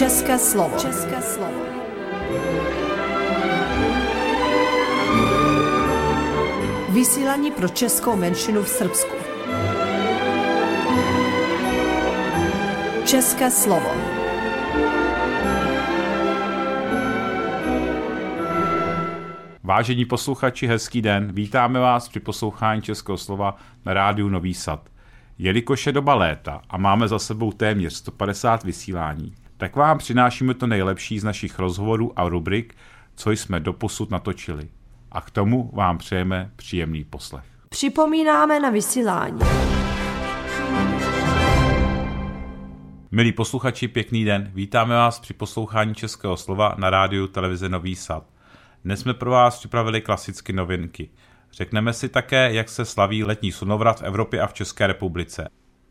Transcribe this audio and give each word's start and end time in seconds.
České 0.00 0.38
slovo. 0.38 0.78
České 0.78 1.22
slovo. 1.22 1.60
Vysílání 6.88 7.50
pro 7.50 7.68
českou 7.68 8.16
menšinu 8.16 8.62
v 8.62 8.68
Srbsku. 8.68 9.14
České 13.04 13.50
slovo. 13.50 13.90
Vážení 19.62 20.04
posluchači, 20.04 20.66
hezký 20.66 21.02
den. 21.02 21.32
Vítáme 21.32 21.80
vás 21.80 22.08
při 22.08 22.20
poslouchání 22.20 22.82
Českého 22.82 23.18
slova 23.18 23.56
na 23.86 23.94
rádiu 23.94 24.28
Nový 24.28 24.54
Sad. 24.54 24.88
Jelikož 25.38 25.86
je 25.86 25.92
doba 25.92 26.14
léta 26.14 26.62
a 26.70 26.78
máme 26.78 27.08
za 27.08 27.18
sebou 27.18 27.52
téměř 27.52 27.92
150 27.92 28.64
vysílání, 28.64 29.34
tak 29.60 29.76
vám 29.76 29.98
přinášíme 29.98 30.54
to 30.54 30.66
nejlepší 30.66 31.18
z 31.18 31.24
našich 31.24 31.58
rozhovorů 31.58 32.12
a 32.16 32.28
rubrik, 32.28 32.74
co 33.14 33.30
jsme 33.30 33.60
doposud 33.60 34.10
natočili. 34.10 34.68
A 35.12 35.20
k 35.20 35.30
tomu 35.30 35.70
vám 35.74 35.98
přejeme 35.98 36.50
příjemný 36.56 37.04
poslech. 37.04 37.44
Připomínáme 37.68 38.60
na 38.60 38.70
vysílání. 38.70 39.40
Milí 43.10 43.32
posluchači, 43.32 43.88
pěkný 43.88 44.24
den. 44.24 44.50
Vítáme 44.54 44.94
vás 44.94 45.20
při 45.20 45.34
poslouchání 45.34 45.94
Českého 45.94 46.36
slova 46.36 46.74
na 46.78 46.90
rádiu 46.90 47.26
televize 47.26 47.68
Nový 47.68 47.94
Sad. 47.94 48.24
Dnes 48.84 49.00
jsme 49.00 49.14
pro 49.14 49.30
vás 49.30 49.58
připravili 49.58 50.00
klasicky 50.00 50.52
novinky. 50.52 51.10
Řekneme 51.52 51.92
si 51.92 52.08
také, 52.08 52.52
jak 52.52 52.68
se 52.68 52.84
slaví 52.84 53.24
letní 53.24 53.52
slunovrat 53.52 54.00
v 54.00 54.04
Evropě 54.04 54.40
a 54.40 54.46
v 54.46 54.54
České 54.54 54.86
republice. 54.86 55.48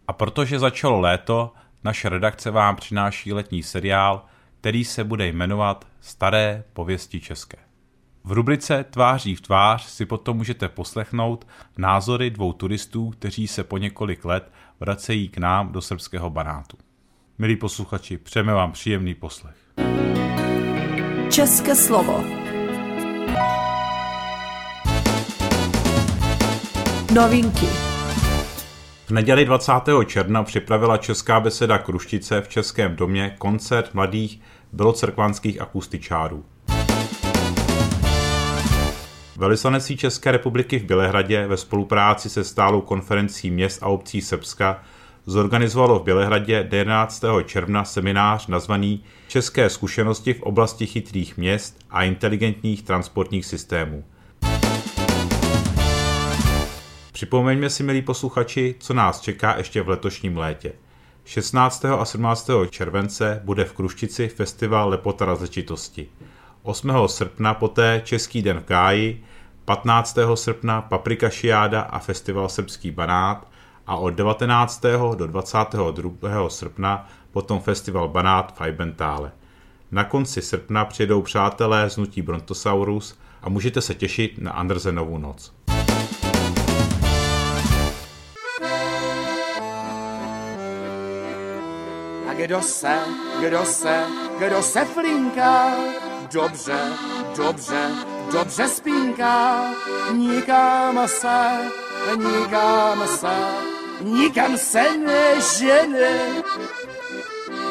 A 0.08 0.14
protože 0.14 0.60
začalo 0.60 1.00
léto, 1.00 1.54
naše 1.84 2.10
redakce 2.10 2.52
vám 2.52 2.76
přináší 2.76 3.34
letní 3.34 3.64
seriál, 3.64 4.26
který 4.62 4.86
se 4.86 5.04
bude 5.04 5.28
jmenovat 5.28 5.88
Staré 6.02 6.64
pověsti 6.74 7.20
české. 7.20 7.58
V 8.24 8.32
rubrice 8.32 8.84
Tváří 8.84 9.36
v 9.36 9.42
tvář 9.42 9.86
si 9.86 10.06
potom 10.06 10.38
můžete 10.38 10.70
poslechnout 10.70 11.48
názory 11.78 12.30
dvou 12.30 12.54
turistů, 12.54 13.10
kteří 13.10 13.48
se 13.48 13.64
po 13.64 13.78
několik 13.78 14.26
let 14.26 14.52
vracejí 14.80 15.30
k 15.30 15.38
nám 15.38 15.72
do 15.72 15.82
srbského 15.82 16.30
banátu. 16.30 16.78
Milí 17.38 17.56
posluchači, 17.56 18.18
přejeme 18.18 18.54
vám 18.54 18.72
příjemný 18.72 19.16
poslech. 19.16 19.56
České 21.30 21.76
slovo. 21.76 22.24
Novinky. 27.14 27.68
V 29.10 29.12
neděli 29.12 29.46
20. 29.46 29.72
června 30.06 30.44
připravila 30.44 30.98
Česká 30.98 31.40
beseda 31.40 31.78
Kruštice 31.78 32.42
v 32.42 32.48
Českém 32.48 32.96
domě 32.96 33.36
koncert 33.38 33.94
mladých 33.94 34.42
bylocrkvanských 34.74 35.62
akustičárů. 35.62 36.46
Velislanecí 39.38 39.98
České 39.98 40.32
republiky 40.32 40.80
v 40.80 40.84
Bělehradě 40.84 41.48
ve 41.48 41.58
spolupráci 41.58 42.30
se 42.30 42.44
stálou 42.44 42.82
konferencí 42.82 43.52
měst 43.52 43.84
a 43.84 43.88
obcí 43.88 44.22
Srbska 44.22 44.84
zorganizovalo 45.26 46.00
v 46.00 46.04
Bělehradě 46.04 46.68
11. 46.72 47.24
června 47.46 47.86
seminář 47.86 48.48
nazvaný 48.48 49.04
České 49.28 49.70
zkušenosti 49.70 50.34
v 50.34 50.42
oblasti 50.42 50.86
chytrých 50.86 51.38
měst 51.38 51.80
a 51.90 52.04
inteligentních 52.04 52.84
transportních 52.84 53.46
systémů. 53.46 54.04
Připomeňme 57.20 57.70
si, 57.70 57.84
milí 57.84 58.02
posluchači, 58.02 58.76
co 58.80 58.94
nás 58.94 59.22
čeká 59.22 59.58
ještě 59.58 59.82
v 59.82 59.90
letošním 59.90 60.38
létě. 60.38 60.74
16. 61.26 61.86
a 61.86 62.06
17. 62.06 62.50
července 62.70 63.42
bude 63.44 63.66
v 63.66 63.74
Kruštici 63.74 64.28
festival 64.28 64.90
Lepota 64.90 65.26
različitosti. 65.26 66.08
8. 66.64 66.92
srpna 67.08 67.54
poté 67.54 68.02
Český 68.06 68.42
den 68.42 68.60
v 68.60 68.66
Gáji, 68.66 69.24
15. 69.66 70.18
srpna 70.36 70.82
Paprika 70.82 71.30
Šiáda 71.30 71.82
a 71.82 72.00
festival 72.00 72.50
Srbský 72.50 72.92
banát 72.92 73.48
a 73.88 73.96
od 73.96 74.10
19. 74.10 74.82
do 75.16 75.28
22. 75.28 76.50
srpna 76.50 77.08
potom 77.32 77.60
festival 77.60 78.10
Banát 78.10 78.58
v 78.58 78.62
Ajbentále. 78.62 79.32
Na 79.92 80.04
konci 80.04 80.42
srpna 80.42 80.86
přijedou 80.86 81.22
přátelé 81.22 81.90
z 81.90 81.98
Nutí 81.98 82.22
Brontosaurus 82.22 83.20
a 83.42 83.50
můžete 83.50 83.82
se 83.82 83.96
těšit 83.96 84.38
na 84.38 84.52
Andersenovu 84.52 85.18
noc. 85.18 85.54
Kdo 92.40 92.62
se, 92.62 93.00
kdo 93.40 93.66
se, 93.66 94.06
kdo 94.38 94.64
se 94.64 94.86
flinká, 94.86 95.76
dobře, 96.32 96.94
dobře, 97.36 97.92
dobře 98.32 98.68
spínká, 98.68 99.66
nikam 100.12 101.08
se, 101.08 101.72
nikam 102.16 103.08
se, 103.08 103.36
nikam 104.02 104.58
se 104.58 104.98
nežene. 104.98 106.20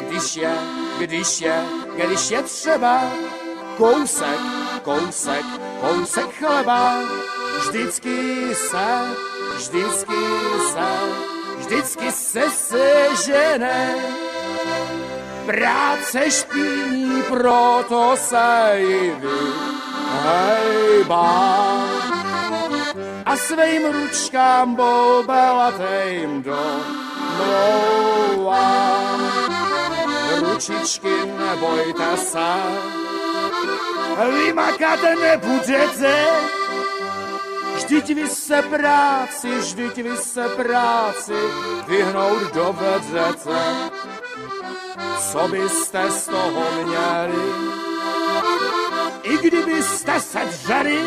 Když 0.07 0.35
je, 0.35 0.57
když 0.99 1.41
je, 1.41 1.65
když 1.95 2.31
je 2.31 2.41
třeba 2.41 3.11
kousek, 3.77 4.39
kousek, 4.83 5.45
kousek 5.81 6.35
chleba, 6.39 6.99
vždycky 7.59 8.55
se, 8.55 9.15
vždycky 9.55 10.15
se, 10.73 10.89
vždycky 11.57 12.11
se 12.11 12.43
sežene. 12.49 13.95
Práce 15.49 16.31
špíní, 16.31 17.23
proto 17.29 18.13
se 18.15 18.75
i 18.77 19.15
vyhejbá. 20.21 21.29
A 23.25 23.37
svým 23.37 23.93
ručkám 23.93 24.75
do 24.75 25.23
mlouvá. 27.37 29.01
Ručičky 30.39 31.15
nebojte 31.39 32.17
se, 32.17 32.49
vymakat 34.31 34.99
nebudete, 35.21 36.25
Vždyť 37.75 38.07
vy 38.15 38.27
se 38.27 38.61
práci, 38.61 39.49
vždyť 39.49 39.95
vy 39.97 40.17
se 40.17 40.49
práci 40.49 41.33
vyhnout 41.87 42.53
dovedete. 42.53 43.59
Co 45.31 45.47
byste 45.47 46.11
z 46.11 46.25
toho 46.25 46.63
měli? 46.83 47.43
I 49.23 49.37
kdybyste 49.37 50.19
se 50.19 50.39
dřeli, 50.45 51.01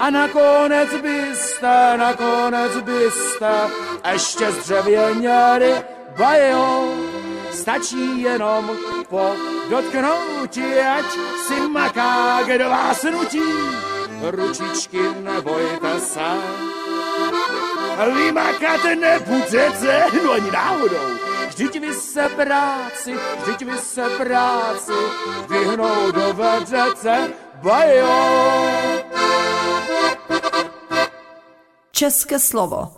a 0.00 0.10
nakonec 0.10 0.88
byste, 1.02 1.96
nakonec 1.96 2.76
byste 2.76 3.50
ještě 4.12 4.52
zdřevěněli, 4.52 5.74
bajo, 6.18 6.94
stačí 7.52 8.22
jenom 8.22 8.70
po 9.08 9.34
dotknutí, 9.70 10.74
ať 10.74 11.04
si 11.46 11.60
maká, 11.60 12.42
kdo 12.42 12.68
vás 12.68 13.02
nutí 13.02 13.42
ručičky 14.22 15.00
nebojte 15.20 16.00
se. 16.00 16.30
Vymakat 18.14 18.84
nebudete, 19.00 20.06
no 20.24 20.32
ani 20.32 20.50
náhodou. 20.50 21.29
Vždyť 21.60 21.80
vy 21.80 21.94
se 21.94 22.28
práci, 22.28 23.12
vždyť 23.42 23.62
vy 23.62 23.78
se 23.78 24.04
práci 24.16 24.92
vyhnout 25.50 26.14
dovedete, 26.14 27.32
bajo. 27.62 28.20
České 31.92 32.38
slovo. 32.38 32.92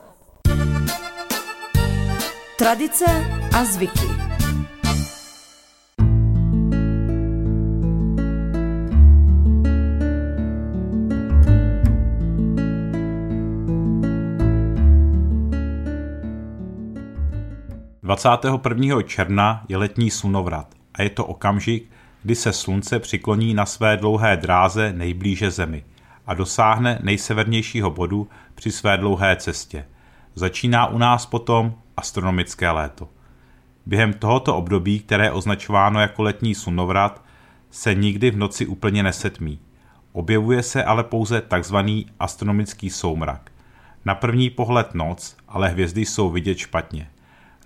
Tradice 2.59 3.05
a 3.59 3.65
zvyky. 3.65 4.22
21. 18.13 19.03
června 19.03 19.65
je 19.69 19.77
letní 19.77 20.11
slunovrat 20.11 20.75
a 20.95 21.03
je 21.03 21.11
to 21.11 21.27
okamžik, 21.27 21.91
kdy 22.23 22.35
se 22.35 22.53
slunce 22.53 22.99
přikloní 22.99 23.55
na 23.55 23.67
své 23.67 23.97
dlouhé 23.97 24.37
dráze 24.37 24.93
nejblíže 24.93 25.51
Zemi 25.51 25.85
a 26.27 26.35
dosáhne 26.35 26.99
nejsevernějšího 27.03 27.91
bodu 27.91 28.29
při 28.55 28.71
své 28.71 28.97
dlouhé 28.97 29.37
cestě. 29.37 29.87
Začíná 30.35 30.87
u 30.87 30.99
nás 30.99 31.27
potom 31.27 31.75
astronomické 31.97 32.71
léto. 32.71 33.09
Během 33.87 34.13
tohoto 34.13 34.57
období, 34.57 35.01
které 35.01 35.25
je 35.25 35.33
označováno 35.33 36.01
jako 36.01 36.23
letní 36.23 36.55
slunovrat, 36.55 37.25
se 37.71 37.95
nikdy 37.95 38.31
v 38.31 38.37
noci 38.37 38.67
úplně 38.67 39.03
nesetmí. 39.03 39.59
Objevuje 40.13 40.63
se 40.63 40.85
ale 40.85 41.05
pouze 41.05 41.41
takzvaný 41.41 42.07
astronomický 42.21 42.91
soumrak. 42.91 43.53
Na 44.05 44.15
první 44.15 44.51
pohled 44.51 44.95
noc, 44.95 45.37
ale 45.49 45.69
hvězdy 45.69 46.07
jsou 46.07 46.31
vidět 46.31 46.59
špatně. 46.59 47.09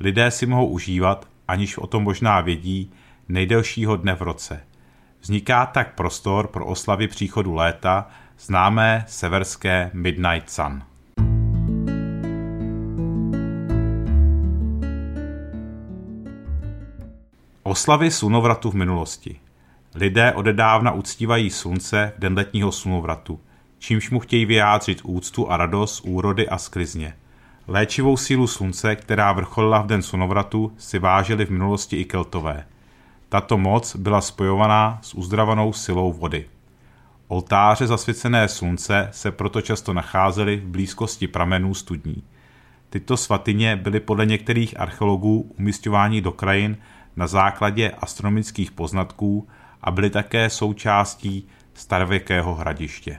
Lidé 0.00 0.30
si 0.30 0.46
mohou 0.46 0.66
užívat, 0.66 1.28
aniž 1.48 1.78
o 1.78 1.86
tom 1.86 2.02
možná 2.02 2.40
vědí, 2.40 2.92
nejdelšího 3.28 3.96
dne 3.96 4.14
v 4.14 4.22
roce. 4.22 4.60
Vzniká 5.20 5.66
tak 5.66 5.94
prostor 5.94 6.46
pro 6.46 6.66
oslavy 6.66 7.08
příchodu 7.08 7.54
léta, 7.54 8.08
známé 8.38 9.04
severské 9.08 9.90
Midnight 9.92 10.50
Sun. 10.50 10.82
Oslavy 17.62 18.10
slunovratu 18.10 18.70
v 18.70 18.74
minulosti. 18.74 19.40
Lidé 19.94 20.32
odedávna 20.32 20.92
uctívají 20.92 21.50
slunce 21.50 22.12
v 22.16 22.20
den 22.20 22.34
letního 22.34 22.72
slunovratu, 22.72 23.40
čímž 23.78 24.10
mu 24.10 24.20
chtějí 24.20 24.44
vyjádřit 24.44 25.00
úctu 25.04 25.50
a 25.50 25.56
radost 25.56 26.00
úrody 26.00 26.48
a 26.48 26.58
sklizně. 26.58 27.14
Léčivou 27.68 28.16
sílu 28.16 28.46
slunce, 28.46 28.96
která 28.96 29.32
vrcholila 29.32 29.82
v 29.82 29.86
den 29.86 30.02
slunovratu, 30.02 30.72
si 30.78 30.98
vážili 30.98 31.44
v 31.44 31.50
minulosti 31.50 31.96
i 31.96 32.04
keltové. 32.04 32.64
Tato 33.28 33.58
moc 33.58 33.96
byla 33.96 34.20
spojovaná 34.20 34.98
s 35.02 35.14
uzdravanou 35.14 35.72
silou 35.72 36.12
vody. 36.12 36.46
Oltáře 37.28 37.86
zasvěcené 37.86 38.48
slunce 38.48 39.08
se 39.12 39.30
proto 39.30 39.60
často 39.60 39.92
nacházely 39.92 40.56
v 40.56 40.66
blízkosti 40.66 41.26
pramenů 41.26 41.74
studní. 41.74 42.22
Tyto 42.90 43.16
svatyně 43.16 43.76
byly 43.76 44.00
podle 44.00 44.26
některých 44.26 44.80
archeologů 44.80 45.54
umistovány 45.58 46.20
do 46.20 46.32
krajin 46.32 46.76
na 47.16 47.26
základě 47.26 47.90
astronomických 47.90 48.70
poznatků 48.70 49.48
a 49.82 49.90
byly 49.90 50.10
také 50.10 50.50
součástí 50.50 51.48
starověkého 51.74 52.54
hradiště. 52.54 53.18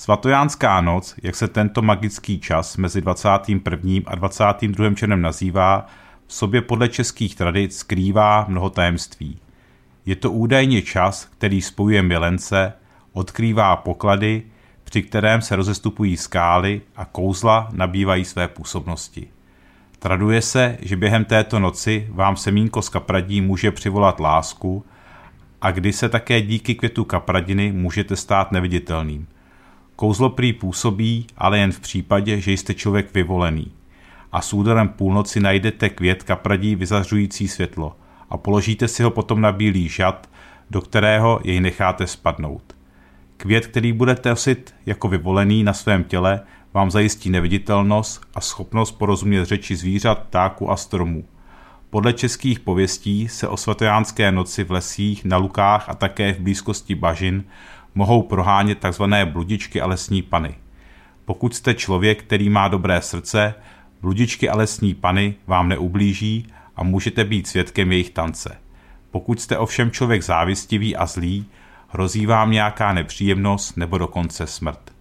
Svatojánská 0.00 0.80
noc, 0.80 1.14
jak 1.22 1.36
se 1.36 1.48
tento 1.48 1.82
magický 1.82 2.40
čas 2.40 2.76
mezi 2.76 3.00
21. 3.00 3.92
a 4.06 4.14
22. 4.14 4.94
červnem 4.94 5.22
nazývá, 5.22 5.86
v 6.26 6.34
sobě 6.34 6.62
podle 6.62 6.88
českých 6.88 7.34
tradic 7.34 7.76
skrývá 7.76 8.44
mnoho 8.48 8.70
tajemství. 8.70 9.38
Je 10.06 10.16
to 10.16 10.30
údajně 10.30 10.82
čas, 10.82 11.24
který 11.24 11.62
spojuje 11.62 12.02
milence, 12.02 12.72
odkrývá 13.12 13.76
poklady, 13.76 14.42
při 14.84 15.02
kterém 15.02 15.42
se 15.42 15.56
rozestupují 15.56 16.16
skály 16.16 16.80
a 16.96 17.04
kouzla 17.04 17.68
nabývají 17.72 18.24
své 18.24 18.48
působnosti. 18.48 19.28
Traduje 19.98 20.42
se, 20.42 20.78
že 20.82 20.96
během 20.96 21.24
této 21.24 21.58
noci 21.58 22.08
vám 22.10 22.36
semínko 22.36 22.82
z 22.82 22.88
kapradí 22.88 23.40
může 23.40 23.70
přivolat 23.70 24.20
lásku 24.20 24.84
a 25.62 25.70
kdy 25.70 25.92
se 25.92 26.08
také 26.08 26.42
díky 26.42 26.74
květu 26.74 27.04
kapradiny 27.04 27.72
můžete 27.72 28.16
stát 28.16 28.52
neviditelným. 28.52 29.26
Kouzlo 30.00 30.30
prý 30.30 30.52
působí, 30.52 31.26
ale 31.36 31.58
jen 31.58 31.72
v 31.72 31.80
případě, 31.80 32.40
že 32.40 32.52
jste 32.52 32.74
člověk 32.74 33.14
vyvolený. 33.14 33.72
A 34.32 34.40
s 34.40 34.52
úderem 34.52 34.88
půlnoci 34.88 35.40
najdete 35.40 35.88
květ 35.88 36.22
kapradí 36.22 36.74
vyzařující 36.74 37.48
světlo 37.48 37.96
a 38.30 38.36
položíte 38.36 38.88
si 38.88 39.02
ho 39.02 39.10
potom 39.10 39.40
na 39.40 39.52
bílý 39.52 39.88
žad, 39.88 40.30
do 40.70 40.80
kterého 40.80 41.40
jej 41.44 41.60
necháte 41.60 42.06
spadnout. 42.06 42.76
Květ, 43.36 43.66
který 43.66 43.92
budete 43.92 44.30
nosit 44.30 44.74
jako 44.86 45.08
vyvolený 45.08 45.64
na 45.64 45.72
svém 45.72 46.04
těle, 46.04 46.40
vám 46.74 46.90
zajistí 46.90 47.30
neviditelnost 47.30 48.20
a 48.34 48.40
schopnost 48.40 48.92
porozumět 48.92 49.44
řeči 49.44 49.76
zvířat, 49.76 50.18
ptáků 50.18 50.70
a 50.70 50.76
stromů. 50.76 51.24
Podle 51.90 52.12
českých 52.12 52.60
pověstí 52.60 53.28
se 53.28 53.48
o 53.48 53.56
svatojánské 53.56 54.32
noci 54.32 54.64
v 54.64 54.70
lesích, 54.70 55.24
na 55.24 55.36
lukách 55.36 55.88
a 55.88 55.94
také 55.94 56.32
v 56.32 56.40
blízkosti 56.40 56.94
bažin 56.94 57.44
mohou 57.94 58.22
prohánět 58.22 58.78
tzv. 58.90 59.02
bludičky 59.24 59.80
a 59.80 59.86
lesní 59.86 60.22
pany. 60.22 60.54
Pokud 61.24 61.54
jste 61.54 61.74
člověk, 61.74 62.22
který 62.22 62.48
má 62.48 62.68
dobré 62.68 63.00
srdce, 63.00 63.54
bludičky 64.00 64.48
a 64.48 64.56
lesní 64.56 64.94
pany 64.94 65.34
vám 65.46 65.68
neublíží 65.68 66.46
a 66.76 66.82
můžete 66.82 67.24
být 67.24 67.46
svědkem 67.46 67.92
jejich 67.92 68.10
tance. 68.10 68.56
Pokud 69.10 69.40
jste 69.40 69.58
ovšem 69.58 69.90
člověk 69.90 70.22
závistivý 70.22 70.96
a 70.96 71.06
zlý, 71.06 71.46
hrozí 71.88 72.26
vám 72.26 72.50
nějaká 72.50 72.92
nepříjemnost 72.92 73.76
nebo 73.76 73.98
dokonce 73.98 74.46
smrt. 74.46 74.92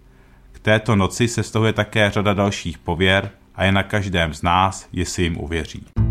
K 0.51 0.59
této 0.59 0.95
noci 0.95 1.27
se 1.27 1.44
stahuje 1.44 1.74
také 1.74 2.09
řada 2.12 2.33
dalších 2.33 2.77
pověr 2.77 3.31
a 3.56 3.63
je 3.63 3.71
na 3.71 3.83
každém 3.83 4.33
z 4.33 4.42
nás, 4.42 4.88
jestli 4.92 5.24
jim 5.24 5.38
uvěří. 5.38 6.08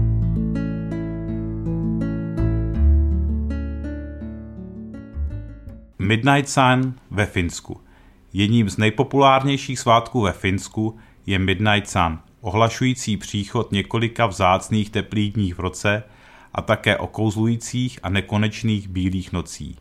Midnight 6.08 6.48
Sun 6.48 6.94
ve 7.10 7.26
Finsku. 7.26 7.80
Jedním 8.32 8.70
z 8.70 8.76
nejpopulárnějších 8.76 9.78
svátků 9.78 10.20
ve 10.20 10.32
Finsku 10.32 10.98
je 11.26 11.38
Midnight 11.38 11.88
Sun, 11.88 12.18
ohlašující 12.40 13.16
příchod 13.16 13.72
několika 13.72 14.26
vzácných 14.26 14.90
teplých 14.90 15.32
dní 15.32 15.52
v 15.52 15.58
roce 15.58 16.02
a 16.52 16.62
také 16.62 16.96
okouzlujících 16.96 17.98
a 18.02 18.08
nekonečných 18.08 18.88
bílých 18.88 19.32
nocí 19.32 19.76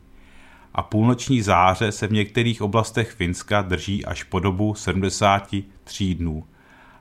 a 0.74 0.84
půlnoční 0.84 1.42
záře 1.42 1.92
se 1.92 2.08
v 2.08 2.12
některých 2.12 2.62
oblastech 2.62 3.12
Finska 3.12 3.62
drží 3.62 4.06
až 4.06 4.24
po 4.24 4.40
dobu 4.40 4.74
73 4.76 6.16
dnů, 6.16 6.44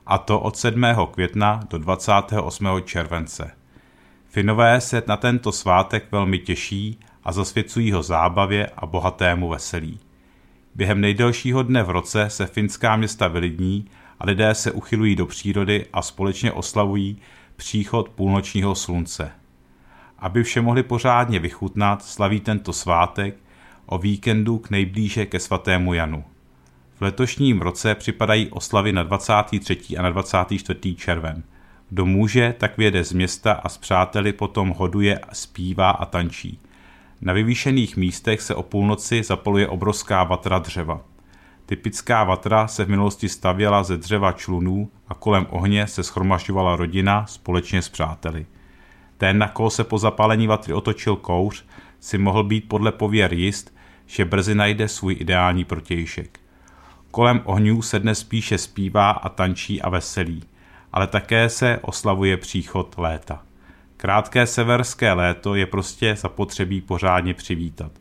a 0.07 0.19
to 0.19 0.41
od 0.41 0.57
7. 0.57 0.83
května 1.11 1.61
do 1.71 1.79
28. 1.79 2.67
července. 2.85 3.51
Finové 4.29 4.81
se 4.81 5.03
na 5.07 5.17
tento 5.17 5.53
svátek 5.53 6.13
velmi 6.13 6.39
těší 6.39 7.01
a 7.27 7.33
zasvěcují 7.33 7.93
ho 7.93 8.03
zábavě 8.03 8.71
a 8.77 8.87
bohatému 8.87 9.49
veselí. 9.49 9.99
Během 10.75 11.01
nejdelšího 11.01 11.63
dne 11.63 11.83
v 11.83 11.91
roce 11.91 12.31
se 12.31 12.47
finská 12.47 12.97
města 12.97 13.29
vylidní 13.29 13.87
a 14.21 14.27
lidé 14.27 14.55
se 14.55 14.73
uchylují 14.73 15.17
do 15.17 15.27
přírody 15.27 15.87
a 15.93 16.03
společně 16.03 16.53
oslavují 16.53 17.19
příchod 17.57 18.09
půlnočního 18.09 18.75
slunce. 18.75 19.31
Aby 20.19 20.43
vše 20.43 20.61
mohli 20.61 20.83
pořádně 20.83 21.39
vychutnat, 21.39 22.05
slaví 22.05 22.41
tento 22.41 22.73
svátek 22.73 23.37
o 23.87 23.99
víkendu 23.99 24.59
k 24.59 24.71
nejblíže 24.71 25.27
ke 25.27 25.41
svatému 25.41 25.95
Janu. 25.95 26.25
V 26.99 27.03
letošním 27.03 27.61
roce 27.61 27.95
připadají 27.95 28.51
oslavy 28.51 28.93
na 28.93 29.03
23. 29.03 29.79
a 29.99 30.03
na 30.03 30.11
24. 30.11 30.95
červen. 30.95 31.43
Kdo 31.91 32.07
může, 32.07 32.55
tak 32.59 32.79
věde 32.79 33.05
z 33.05 33.13
města 33.13 33.53
a 33.53 33.69
s 33.69 33.79
přáteli 33.79 34.33
potom 34.33 34.71
hoduje, 34.71 35.21
zpívá 35.33 35.91
a 35.91 36.05
tančí. 36.05 36.59
Na 37.21 37.33
vyvýšených 37.33 37.97
místech 37.97 38.41
se 38.41 38.55
o 38.55 38.63
půlnoci 38.63 39.23
zapaluje 39.23 39.69
obrovská 39.69 40.25
vatra 40.25 40.59
dřeva. 40.59 41.01
Typická 41.67 42.25
vatra 42.25 42.69
se 42.69 42.85
v 42.85 42.89
minulosti 42.89 43.29
stavěla 43.29 43.83
ze 43.83 43.97
dřeva 43.97 44.33
člunů 44.33 44.91
a 45.09 45.15
kolem 45.15 45.47
ohně 45.51 45.87
se 45.87 46.03
schromažďovala 46.03 46.77
rodina 46.77 47.27
společně 47.27 47.83
s 47.83 47.89
přáteli. 47.89 48.47
Ten, 49.19 49.39
na 49.39 49.49
koho 49.49 49.71
se 49.71 49.85
po 49.85 49.99
zapálení 49.99 50.47
vatry 50.47 50.73
otočil 50.75 51.17
kouř, 51.17 51.65
si 52.01 52.19
mohl 52.19 52.45
být 52.45 52.69
podle 52.69 52.93
pověr 52.93 53.33
jist, 53.33 53.77
že 54.07 54.25
brzy 54.25 54.55
najde 54.55 54.89
svůj 54.89 55.17
ideální 55.21 55.65
protějšek. 55.65 56.41
Kolem 57.11 57.41
ohňů 57.45 57.83
se 57.83 57.99
dnes 57.99 58.19
spíše 58.19 58.59
zpívá 58.59 59.11
a 59.11 59.29
tančí 59.29 59.83
a 59.83 59.89
veselí, 59.89 60.43
ale 60.93 61.07
také 61.07 61.49
se 61.49 61.79
oslavuje 61.83 62.37
příchod 62.37 62.95
léta. 62.99 63.46
Krátké 64.07 64.47
severské 64.47 65.13
léto 65.13 65.55
je 65.55 65.67
prostě 65.67 66.17
zapotřebí 66.17 66.81
pořádně 66.81 67.35
přivítat. 67.35 67.93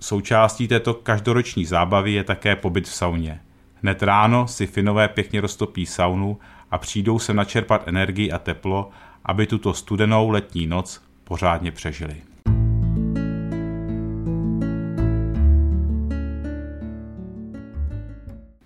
Součástí 0.00 0.68
této 0.68 0.94
každoroční 0.94 1.64
zábavy 1.64 2.12
je 2.12 2.24
také 2.24 2.56
pobyt 2.56 2.88
v 2.88 2.94
sauně. 2.94 3.40
Hned 3.82 4.02
ráno 4.02 4.48
si 4.48 4.66
Finové 4.66 5.08
pěkně 5.08 5.40
roztopí 5.40 5.86
saunu 5.86 6.38
a 6.70 6.78
přijdou 6.78 7.18
se 7.18 7.34
načerpat 7.34 7.88
energii 7.88 8.32
a 8.32 8.38
teplo, 8.38 8.90
aby 9.24 9.46
tuto 9.46 9.74
studenou 9.74 10.30
letní 10.30 10.66
noc 10.66 11.02
pořádně 11.24 11.72
přežili. 11.72 12.22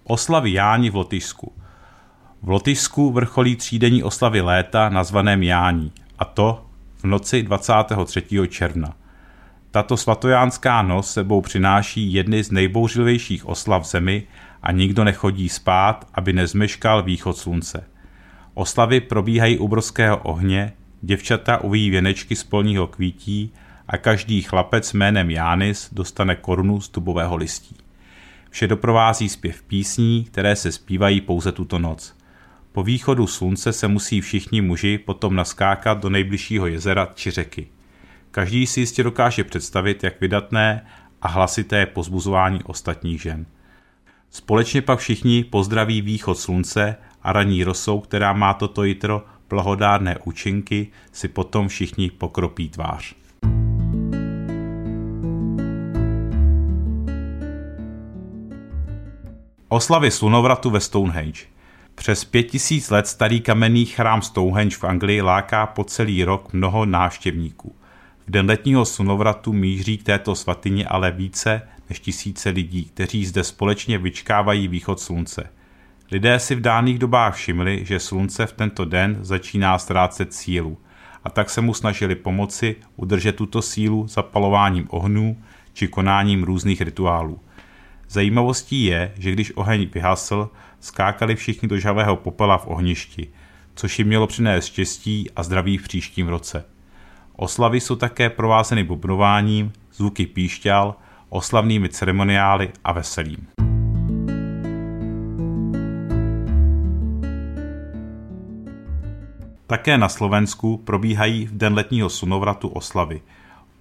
Oslavy 0.04 0.52
Jáni 0.52 0.90
v 0.90 0.96
Lotyšsku. 0.96 1.52
V 2.42 2.48
Lotyšsku 2.48 3.10
vrcholí 3.10 3.56
třídenní 3.56 4.02
oslavy 4.02 4.40
léta 4.40 4.88
nazvaném 4.88 5.42
Jání, 5.42 5.92
a 6.18 6.24
to 6.24 6.66
v 7.02 7.04
noci 7.04 7.42
23. 7.42 8.22
června. 8.48 8.94
Tato 9.70 9.96
svatojánská 9.96 10.82
noc 10.82 11.10
sebou 11.10 11.40
přináší 11.40 12.12
jedny 12.12 12.44
z 12.44 12.50
nejbouřlivějších 12.50 13.46
oslav 13.46 13.86
zemi 13.86 14.26
a 14.62 14.72
nikdo 14.72 15.04
nechodí 15.04 15.48
spát, 15.48 16.08
aby 16.14 16.32
nezmeškal 16.32 17.02
východ 17.02 17.36
slunce. 17.36 17.84
Oslavy 18.54 19.00
probíhají 19.00 19.58
u 19.58 19.68
brzkého 19.68 20.16
ohně, 20.16 20.72
děvčata 21.00 21.58
uvíjí 21.58 21.90
věnečky 21.90 22.36
z 22.36 22.44
polního 22.44 22.86
kvítí 22.86 23.52
a 23.88 23.96
každý 23.96 24.42
chlapec 24.42 24.92
jménem 24.92 25.30
Jánis 25.30 25.88
dostane 25.92 26.36
korunu 26.36 26.80
z 26.80 26.90
dubového 26.90 27.36
listí. 27.36 27.76
Vše 28.50 28.66
doprovází 28.66 29.28
zpěv 29.28 29.62
písní, 29.62 30.24
které 30.24 30.56
se 30.56 30.72
zpívají 30.72 31.20
pouze 31.20 31.52
tuto 31.52 31.78
noc. 31.78 32.14
Po 32.72 32.82
východu 32.82 33.26
slunce 33.26 33.72
se 33.72 33.88
musí 33.88 34.20
všichni 34.20 34.60
muži 34.60 34.98
potom 34.98 35.36
naskákat 35.36 35.98
do 35.98 36.10
nejbližšího 36.10 36.66
jezera 36.66 37.08
či 37.14 37.30
řeky. 37.30 37.66
Každý 38.30 38.66
si 38.66 38.80
jistě 38.80 39.02
dokáže 39.02 39.44
představit, 39.44 40.04
jak 40.04 40.20
vydatné 40.20 40.86
a 41.22 41.28
hlasité 41.28 41.78
je 41.78 41.86
pozbuzování 41.86 42.62
ostatních 42.64 43.22
žen. 43.22 43.46
Společně 44.30 44.82
pak 44.82 44.98
všichni 44.98 45.44
pozdraví 45.44 46.02
východ 46.02 46.38
slunce 46.38 46.96
a 47.22 47.32
raní 47.32 47.64
rosou, 47.64 48.00
která 48.00 48.32
má 48.32 48.54
toto 48.54 48.84
jitro 48.84 49.24
blahodárné 49.48 50.18
účinky, 50.24 50.88
si 51.12 51.28
potom 51.28 51.68
všichni 51.68 52.10
pokropí 52.10 52.68
tvář. 52.68 53.14
Oslavy 59.68 60.10
slunovratu 60.10 60.70
ve 60.70 60.80
Stonehenge. 60.80 61.52
Přes 61.94 62.24
pět 62.24 62.42
tisíc 62.42 62.90
let 62.90 63.06
starý 63.06 63.40
kamenný 63.40 63.86
chrám 63.86 64.22
Stonehenge 64.22 64.76
v 64.76 64.84
Anglii 64.84 65.22
láká 65.22 65.66
po 65.66 65.84
celý 65.84 66.24
rok 66.24 66.52
mnoho 66.52 66.86
návštěvníků. 66.86 67.74
V 68.26 68.30
den 68.30 68.46
letního 68.46 68.84
slunovratu 68.84 69.52
míří 69.52 69.98
k 69.98 70.02
této 70.02 70.34
svatyni 70.34 70.86
ale 70.86 71.10
více 71.10 71.62
než 71.88 72.00
tisíce 72.00 72.50
lidí, 72.50 72.84
kteří 72.84 73.26
zde 73.26 73.44
společně 73.44 73.98
vyčkávají 73.98 74.68
východ 74.68 75.00
slunce. 75.00 75.50
Lidé 76.10 76.38
si 76.38 76.54
v 76.54 76.60
dávných 76.60 76.98
dobách 76.98 77.34
všimli, 77.34 77.84
že 77.84 77.98
slunce 77.98 78.46
v 78.46 78.52
tento 78.52 78.84
den 78.84 79.18
začíná 79.20 79.78
ztrácet 79.78 80.34
sílu 80.34 80.78
a 81.24 81.30
tak 81.30 81.50
se 81.50 81.60
mu 81.60 81.74
snažili 81.74 82.14
pomoci 82.14 82.76
udržet 82.96 83.36
tuto 83.36 83.62
sílu 83.62 84.08
zapalováním 84.08 84.86
ohnů 84.90 85.42
či 85.72 85.88
konáním 85.88 86.42
různých 86.42 86.80
rituálů. 86.80 87.40
Zajímavostí 88.08 88.84
je, 88.84 89.12
že 89.18 89.32
když 89.32 89.52
oheň 89.56 89.88
vyhasl, 89.94 90.50
skákali 90.82 91.36
všichni 91.36 91.68
do 91.68 91.78
žavého 91.78 92.16
popela 92.16 92.58
v 92.58 92.66
ohništi, 92.66 93.28
což 93.74 93.98
jim 93.98 94.08
mělo 94.08 94.26
přinést 94.26 94.66
štěstí 94.66 95.30
a 95.36 95.42
zdraví 95.42 95.78
v 95.78 95.82
příštím 95.82 96.28
roce. 96.28 96.64
Oslavy 97.36 97.80
jsou 97.80 97.96
také 97.96 98.30
provázeny 98.30 98.84
bubnováním, 98.84 99.72
zvuky 99.92 100.26
píšťal, 100.26 100.94
oslavnými 101.28 101.88
ceremoniály 101.88 102.70
a 102.84 102.92
veselím. 102.92 103.46
Také 109.66 109.98
na 109.98 110.08
Slovensku 110.08 110.76
probíhají 110.76 111.46
v 111.46 111.56
den 111.56 111.74
letního 111.74 112.10
slunovratu 112.10 112.68
oslavy. 112.68 113.22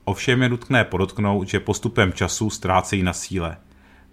Ovšem 0.03 0.41
je 0.41 0.49
nutné 0.49 0.83
podotknout, 0.83 1.47
že 1.47 1.59
postupem 1.59 2.13
času 2.13 2.49
ztrácejí 2.49 3.03
na 3.03 3.13
síle. 3.13 3.57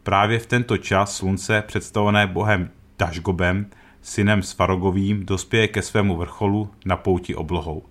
Právě 0.03 0.39
v 0.39 0.47
tento 0.47 0.77
čas 0.77 1.17
slunce, 1.17 1.63
představované 1.67 2.27
bohem 2.27 2.71
Dažgobem, 2.99 3.67
synem 4.03 4.43
Svarogovým, 4.43 5.27
dospěje 5.27 5.69
ke 5.69 5.83
svému 5.83 6.17
vrcholu 6.17 6.71
na 6.85 6.97
pouti 6.97 7.35
oblohou. 7.35 7.83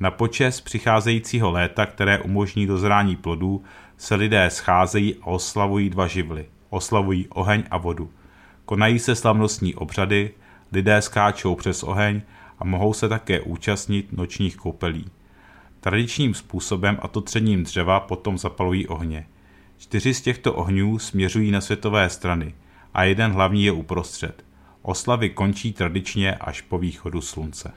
Na 0.00 0.10
počes 0.10 0.60
přicházejícího 0.60 1.50
léta, 1.50 1.86
které 1.86 2.18
umožní 2.18 2.66
dozrání 2.66 3.16
plodů, 3.16 3.62
se 3.96 4.14
lidé 4.14 4.50
scházejí 4.50 5.14
a 5.22 5.26
oslavují 5.26 5.90
dva 5.90 6.06
živly. 6.06 6.46
Oslavují 6.70 7.26
oheň 7.28 7.64
a 7.70 7.76
vodu. 7.76 8.10
Konají 8.64 8.98
se 8.98 9.14
slavnostní 9.14 9.74
obřady, 9.74 10.30
lidé 10.72 11.02
skáčou 11.02 11.54
přes 11.54 11.82
oheň 11.82 12.22
a 12.58 12.64
mohou 12.64 12.92
se 12.92 13.08
také 13.08 13.40
účastnit 13.40 14.12
nočních 14.12 14.56
koupelí. 14.56 15.04
Tradičním 15.80 16.34
způsobem 16.34 16.98
a 17.02 17.08
to 17.08 17.20
třením 17.20 17.62
dřeva 17.62 18.00
potom 18.00 18.38
zapalují 18.38 18.86
ohně. 18.86 19.26
Čtyři 19.78 20.14
z 20.14 20.20
těchto 20.20 20.54
ohňů 20.54 20.98
směřují 20.98 21.50
na 21.50 21.60
světové 21.60 22.10
strany 22.10 22.54
a 22.94 23.04
jeden 23.04 23.32
hlavní 23.32 23.64
je 23.64 23.72
uprostřed. 23.72 24.45
Oslavy 24.88 25.30
končí 25.30 25.72
tradičně 25.72 26.34
až 26.34 26.60
po 26.60 26.78
východu 26.78 27.20
slunce. 27.20 27.72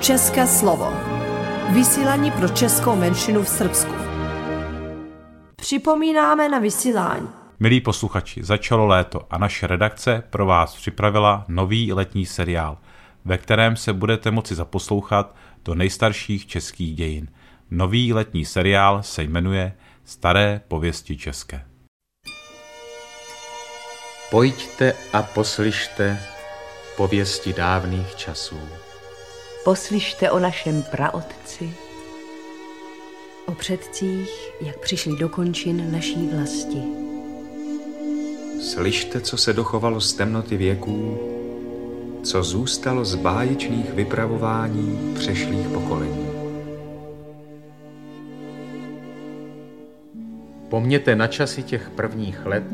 České 0.00 0.46
slovo. 0.46 0.92
Vysílání 1.74 2.30
pro 2.30 2.48
českou 2.48 2.96
menšinu 2.96 3.42
v 3.42 3.48
Srbsku. 3.48 3.92
Připomínáme 5.56 6.48
na 6.48 6.58
vysílání. 6.58 7.45
Milí 7.60 7.80
posluchači, 7.80 8.44
začalo 8.44 8.86
léto 8.86 9.26
a 9.30 9.38
naše 9.38 9.66
redakce 9.66 10.22
pro 10.30 10.46
vás 10.46 10.76
připravila 10.76 11.44
nový 11.48 11.92
letní 11.92 12.26
seriál, 12.26 12.78
ve 13.24 13.38
kterém 13.38 13.76
se 13.76 13.92
budete 13.92 14.30
moci 14.30 14.54
zaposlouchat 14.54 15.36
do 15.64 15.74
nejstarších 15.74 16.46
českých 16.46 16.94
dějin. 16.94 17.28
Nový 17.70 18.12
letní 18.12 18.44
seriál 18.44 19.02
se 19.02 19.22
jmenuje 19.22 19.72
Staré 20.04 20.60
pověsti 20.68 21.16
české. 21.16 21.64
Pojďte 24.30 24.94
a 25.12 25.22
poslyšte 25.22 26.18
pověsti 26.96 27.52
dávných 27.52 28.14
časů. 28.14 28.60
Poslyšte 29.64 30.30
o 30.30 30.38
našem 30.38 30.82
praotci, 30.82 31.74
o 33.46 33.52
předcích, 33.52 34.52
jak 34.60 34.80
přišli 34.80 35.16
do 35.16 35.28
končin 35.28 35.92
naší 35.92 36.28
vlasti. 36.28 37.15
Slyšte, 38.60 39.20
co 39.20 39.36
se 39.36 39.52
dochovalo 39.52 40.00
z 40.00 40.12
temnoty 40.12 40.56
věků, 40.56 41.18
co 42.22 42.42
zůstalo 42.42 43.04
z 43.04 43.14
báječných 43.14 43.92
vypravování 43.92 45.14
přešlých 45.14 45.68
pokolení. 45.68 46.26
Pomněte 50.68 51.16
na 51.16 51.26
časy 51.26 51.62
těch 51.62 51.90
prvních 51.90 52.46
let 52.46 52.64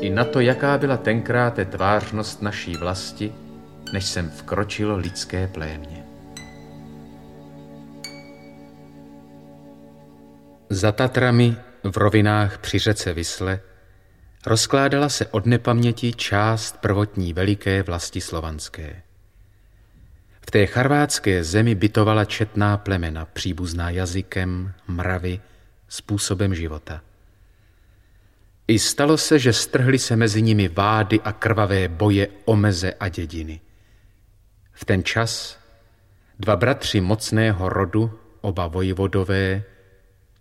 i 0.00 0.10
na 0.10 0.24
to, 0.24 0.40
jaká 0.40 0.78
byla 0.78 0.96
tenkrát 0.96 1.58
tvářnost 1.70 2.42
naší 2.42 2.76
vlasti, 2.76 3.32
než 3.92 4.04
sem 4.04 4.30
vkročilo 4.30 4.96
lidské 4.96 5.48
plémě. 5.48 6.04
Za 10.70 10.92
Tatrami 10.92 11.56
v 11.92 11.96
rovinách 11.96 12.58
při 12.58 12.78
řece 12.78 13.14
Vysle 13.14 13.60
rozkládala 14.46 15.08
se 15.08 15.26
od 15.26 15.46
nepaměti 15.46 16.12
část 16.12 16.76
prvotní 16.80 17.32
veliké 17.32 17.82
vlasti 17.82 18.20
slovanské. 18.20 19.02
V 20.46 20.50
té 20.50 20.66
charvátské 20.66 21.44
zemi 21.44 21.74
bytovala 21.74 22.24
četná 22.24 22.76
plemena, 22.76 23.24
příbuzná 23.24 23.90
jazykem, 23.90 24.72
mravy, 24.86 25.40
způsobem 25.88 26.54
života. 26.54 27.00
I 28.68 28.78
stalo 28.78 29.18
se, 29.18 29.38
že 29.38 29.52
strhly 29.52 29.98
se 29.98 30.16
mezi 30.16 30.42
nimi 30.42 30.68
vády 30.68 31.20
a 31.20 31.32
krvavé 31.32 31.88
boje 31.88 32.28
o 32.44 32.56
meze 32.56 32.92
a 33.00 33.08
dědiny– 33.08 33.60
v 34.72 34.84
ten 34.84 35.04
čas 35.04 35.58
dva 36.38 36.56
bratři 36.56 37.00
mocného 37.00 37.68
rodu, 37.68 38.20
oba 38.40 38.66
vojvodové, 38.66 39.62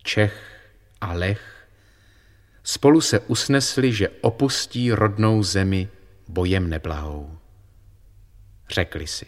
Čech 0.04 0.62
a 1.02 1.14
Lech, 1.14 1.61
spolu 2.64 3.02
se 3.02 3.20
usnesli, 3.20 3.94
že 3.94 4.10
opustí 4.10 4.92
rodnou 4.92 5.44
zemi 5.44 5.90
bojem 6.28 6.70
neblahou. 6.70 7.38
Řekli 8.70 9.08
si. 9.08 9.26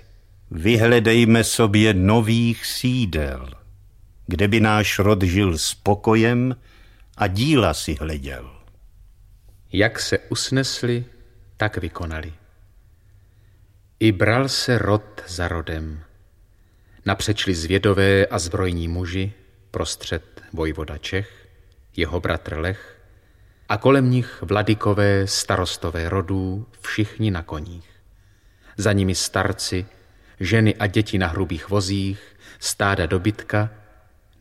Vyhledejme 0.52 1.44
sobě 1.44 1.94
nových 1.94 2.66
sídel, 2.66 3.50
kde 4.28 4.48
by 4.48 4.60
náš 4.60 5.00
rod 5.00 5.24
žil 5.24 5.58
spokojem 5.58 6.56
a 7.18 7.28
díla 7.28 7.74
si 7.74 7.96
hleděl. 7.96 8.60
Jak 9.74 10.00
se 10.00 10.20
usnesli, 10.20 11.06
tak 11.58 11.78
vykonali. 11.78 12.34
I 14.00 14.12
bral 14.12 14.50
se 14.50 14.78
rod 14.78 15.24
za 15.28 15.48
rodem. 15.48 16.04
Napřečli 17.06 17.56
zvědové 17.56 18.26
a 18.26 18.40
zbrojní 18.40 18.88
muži, 18.88 19.34
prostřed 19.72 20.42
vojvoda 20.54 20.98
Čech, 20.98 21.48
jeho 21.96 22.20
bratr 22.20 22.58
Lech, 22.58 22.93
a 23.70 23.78
kolem 23.78 24.12
nich 24.12 24.42
vladykové 24.42 25.28
starostové 25.28 26.10
rodů, 26.10 26.66
všichni 26.82 27.32
na 27.32 27.44
koních. 27.44 27.90
Za 28.78 28.94
nimi 28.94 29.16
starci, 29.16 29.86
ženy 30.40 30.76
a 30.76 30.88
děti 30.88 31.18
na 31.18 31.28
hrubých 31.28 31.70
vozích, 31.70 32.36
stáda 32.60 33.06
dobytka, 33.06 33.70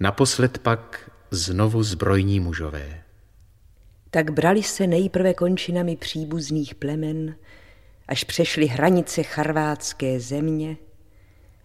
naposled 0.01 0.59
pak 0.59 1.11
znovu 1.31 1.83
zbrojní 1.83 2.41
mužové. 2.41 3.03
Tak 4.11 4.31
brali 4.31 4.63
se 4.63 4.87
nejprve 4.87 5.35
končinami 5.35 5.97
příbuzných 5.97 6.75
plemen, 6.75 7.35
až 8.09 8.25
přešli 8.25 8.67
hranice 8.67 9.23
charvátské 9.23 10.21
země, 10.21 10.77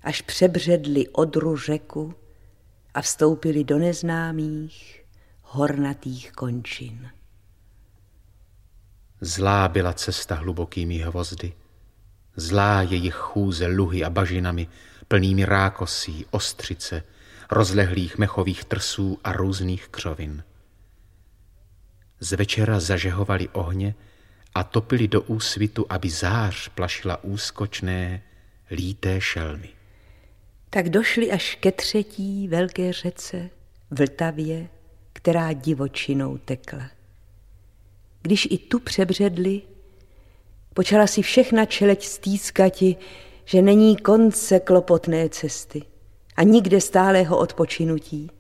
až 0.03 0.21
přebředli 0.21 1.07
Odru 1.07 1.57
řeku 1.57 2.13
a 2.93 3.01
vstoupili 3.01 3.63
do 3.63 3.77
neznámých 3.77 5.03
hornatých 5.41 6.31
končin. 6.31 7.09
Zlá 9.21 9.67
byla 9.67 9.93
cesta 9.93 10.35
hlubokými 10.35 10.97
hvozdy, 10.97 11.53
zlá 12.35 12.81
jejich 12.81 13.15
chůze 13.15 13.67
luhy 13.67 14.03
a 14.03 14.09
bažinami, 14.09 14.67
plnými 15.07 15.45
rákosí, 15.45 16.25
ostřice, 16.31 17.03
rozlehlých 17.51 18.17
mechových 18.17 18.65
trsů 18.65 19.19
a 19.23 19.31
různých 19.31 19.87
křovin. 19.87 20.43
Z 22.19 22.31
večera 22.31 22.79
zažehovali 22.79 23.49
ohně 23.49 23.95
a 24.55 24.63
topili 24.63 25.07
do 25.07 25.21
úsvitu, 25.21 25.85
aby 25.89 26.09
zář 26.09 26.69
plašila 26.69 27.23
úskočné, 27.23 28.21
líté 28.71 29.21
šelmy. 29.21 29.69
Tak 30.69 30.89
došli 30.89 31.31
až 31.31 31.55
ke 31.55 31.71
třetí 31.71 32.47
velké 32.47 32.93
řece, 32.93 33.49
Vltavě, 33.91 34.69
která 35.13 35.53
divočinou 35.53 36.37
tekla. 36.37 36.96
Když 38.27 38.47
i 38.51 38.57
tu 38.57 38.79
přebředli, 38.79 39.61
počala 40.73 41.07
si 41.07 41.21
všechna 41.21 41.65
čeleť 41.65 42.05
stýskati, 42.05 42.95
že 43.45 43.61
není 43.61 43.97
konce 43.97 44.59
klopotné 44.59 45.29
cesty 45.29 45.83
a 46.35 46.43
nikde 46.43 46.81
stálého 46.81 47.37
odpočinutí. 47.37 48.31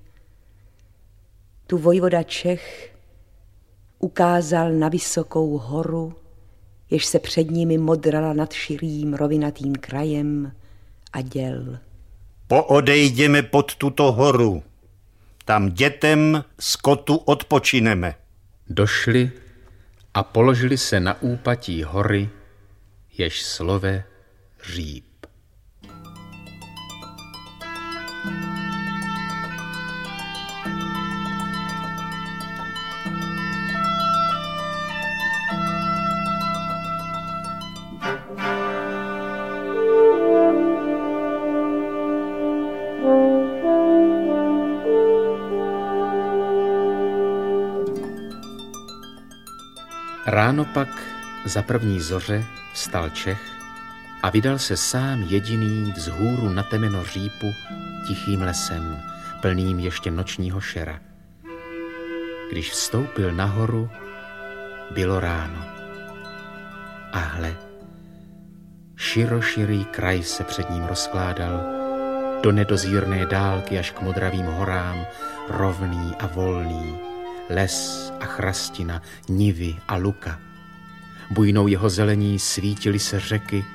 Tu 1.67 1.77
vojvoda 1.77 2.23
Čech 2.23 2.95
ukázal 3.99 4.71
na 4.71 4.89
vysokou 4.89 5.57
horu, 5.57 6.13
jež 6.89 7.05
se 7.05 7.19
před 7.19 7.51
nimi 7.51 7.77
modrala 7.77 8.33
nad 8.33 8.53
širým 8.53 9.13
rovinatým 9.13 9.75
krajem 9.75 10.51
a 11.13 11.21
děl. 11.21 11.77
Poodejdeme 12.47 13.43
pod 13.43 13.75
tuto 13.75 14.11
horu. 14.11 14.63
Tam 15.45 15.71
dětem 15.71 16.43
skotu 16.59 17.15
odpočineme. 17.15 18.15
Došli 18.69 19.31
a 20.17 20.23
položili 20.23 20.77
se 20.77 20.99
na 20.99 21.21
úpatí 21.21 21.83
hory, 21.83 22.29
jež 23.17 23.43
slove 23.43 24.03
říp. 24.63 25.06
Ráno 50.47 50.65
pak 50.65 50.87
za 51.45 51.61
první 51.61 51.99
zoře 51.99 52.45
vstal 52.73 53.09
Čech 53.09 53.41
a 54.23 54.29
vydal 54.29 54.59
se 54.59 54.77
sám 54.77 55.21
jediný 55.21 55.91
vzhůru 55.91 56.49
na 56.49 56.63
temeno 56.63 57.03
řípu 57.03 57.47
tichým 58.07 58.41
lesem, 58.41 58.99
plným 59.41 59.79
ještě 59.79 60.11
nočního 60.11 60.61
šera. 60.61 60.99
Když 62.51 62.71
vstoupil 62.71 63.31
nahoru, 63.31 63.89
bylo 64.91 65.19
ráno. 65.19 65.65
A 67.11 67.19
hle, 67.19 67.55
široširý 68.95 69.85
kraj 69.85 70.23
se 70.23 70.43
před 70.43 70.69
ním 70.69 70.83
rozkládal, 70.83 71.63
do 72.43 72.51
nedozírné 72.51 73.25
dálky 73.25 73.79
až 73.79 73.91
k 73.91 74.01
modravým 74.01 74.45
horám, 74.45 75.05
rovný 75.49 76.15
a 76.19 76.27
volný, 76.27 77.06
les 77.49 78.11
a 78.19 78.25
chrastina, 78.25 79.01
nivy 79.29 79.75
a 79.87 79.97
luka. 79.97 80.39
Bujnou 81.31 81.67
jeho 81.67 81.89
zelení 81.89 82.39
svítily 82.39 82.99
se 82.99 83.19
řeky 83.19 83.65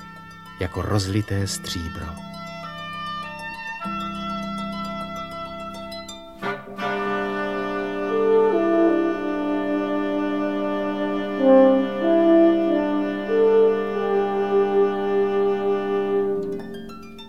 jako 0.60 0.82
rozlité 0.82 1.46
stříbro. 1.46 2.06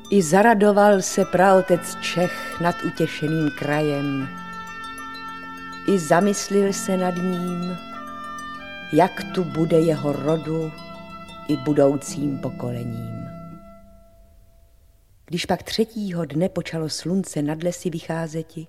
I 0.09 0.21
zaradoval 0.21 1.01
se 1.01 1.25
praotec 1.25 1.97
Čech 2.01 2.61
nad 2.61 2.75
utěšeným 2.83 3.49
krajem, 3.59 4.29
i 5.87 5.99
zamyslil 5.99 6.73
se 6.73 6.97
nad 6.97 7.15
ním, 7.15 7.77
jak 8.93 9.23
tu 9.35 9.43
bude 9.43 9.79
jeho 9.79 10.13
rodu 10.13 10.71
i 11.47 11.57
budoucím 11.57 12.39
pokolením. 12.39 13.27
Když 15.25 15.45
pak 15.45 15.63
třetího 15.63 16.25
dne 16.25 16.49
počalo 16.49 16.89
slunce 16.89 17.41
nad 17.41 17.63
lesy 17.63 17.89
vycházeti, 17.89 18.67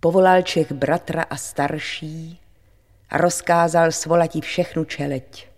povolal 0.00 0.42
Čech 0.42 0.72
bratra 0.72 1.22
a 1.22 1.36
starší 1.36 2.40
a 3.10 3.18
rozkázal 3.18 3.92
svolati 3.92 4.40
všechnu 4.40 4.84
čeleť. 4.84 5.48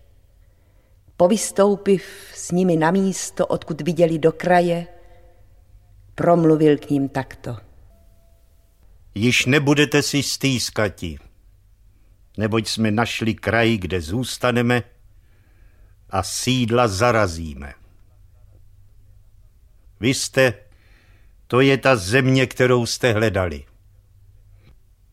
Povystoupiv 1.16 2.04
s 2.34 2.50
nimi 2.50 2.76
na 2.76 2.90
místo, 2.90 3.46
odkud 3.46 3.80
viděli 3.80 4.18
do 4.18 4.32
kraje, 4.32 4.86
promluvil 6.14 6.78
k 6.78 6.90
ním 6.90 7.08
takto 7.08 7.56
již 9.16 9.46
nebudete 9.46 10.02
si 10.02 10.22
stýskati, 10.22 11.18
neboť 12.38 12.68
jsme 12.68 12.90
našli 12.90 13.34
kraj, 13.34 13.76
kde 13.76 14.00
zůstaneme 14.00 14.82
a 16.10 16.22
sídla 16.22 16.88
zarazíme. 16.88 17.74
Vy 20.00 20.14
jste, 20.14 20.54
to 21.46 21.60
je 21.60 21.78
ta 21.78 21.96
země, 21.96 22.46
kterou 22.46 22.86
jste 22.86 23.12
hledali. 23.12 23.64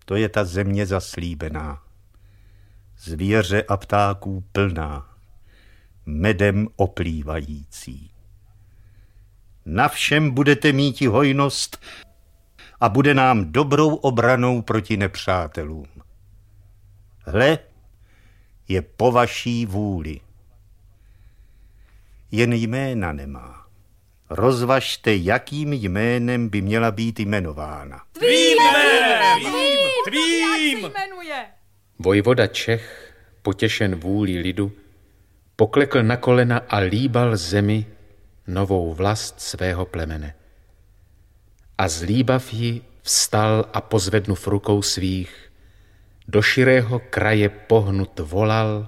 To 0.05 0.15
je 0.15 0.29
ta 0.29 0.45
země 0.45 0.85
zaslíbená, 0.85 1.83
zvěře 2.97 3.63
a 3.63 3.77
ptáků 3.77 4.43
plná, 4.51 5.17
medem 6.05 6.67
oplývající. 6.75 8.11
Na 9.65 9.87
všem 9.87 10.31
budete 10.31 10.71
mít 10.71 11.01
hojnost 11.01 11.77
a 12.83 12.89
bude 12.89 13.13
nám 13.13 13.51
dobrou 13.51 13.95
obranou 13.95 14.61
proti 14.61 14.97
nepřátelům. 14.97 15.87
Hle, 17.19 17.59
je 18.67 18.81
po 18.81 19.11
vaší 19.11 19.65
vůli. 19.65 20.19
Jen 22.31 22.53
jména 22.53 23.11
nemá. 23.11 23.65
Rozvažte, 24.29 25.15
jakým 25.15 25.73
jménem 25.73 26.49
by 26.49 26.61
měla 26.61 26.91
být 26.91 27.19
jmenována. 27.19 28.01
Tvým 28.11 28.57
jménem! 28.57 29.51
Tvým! 30.07 30.91
Vojvoda 31.99 32.47
Čech, 32.47 33.15
potěšen 33.41 33.95
vůli 33.95 34.37
lidu, 34.37 34.71
poklekl 35.55 36.03
na 36.03 36.17
kolena 36.17 36.61
a 36.69 36.77
líbal 36.77 37.37
zemi 37.37 37.85
novou 38.47 38.93
vlast 38.93 39.41
svého 39.41 39.85
plemene 39.85 40.35
a 41.83 41.87
zlíbav 41.87 42.53
ji 42.53 42.81
vstal 43.01 43.65
a 43.73 43.81
pozvednuv 43.81 44.47
rukou 44.47 44.81
svých, 44.81 45.51
do 46.27 46.41
širého 46.41 46.99
kraje 47.11 47.49
pohnut 47.49 48.19
volal 48.19 48.87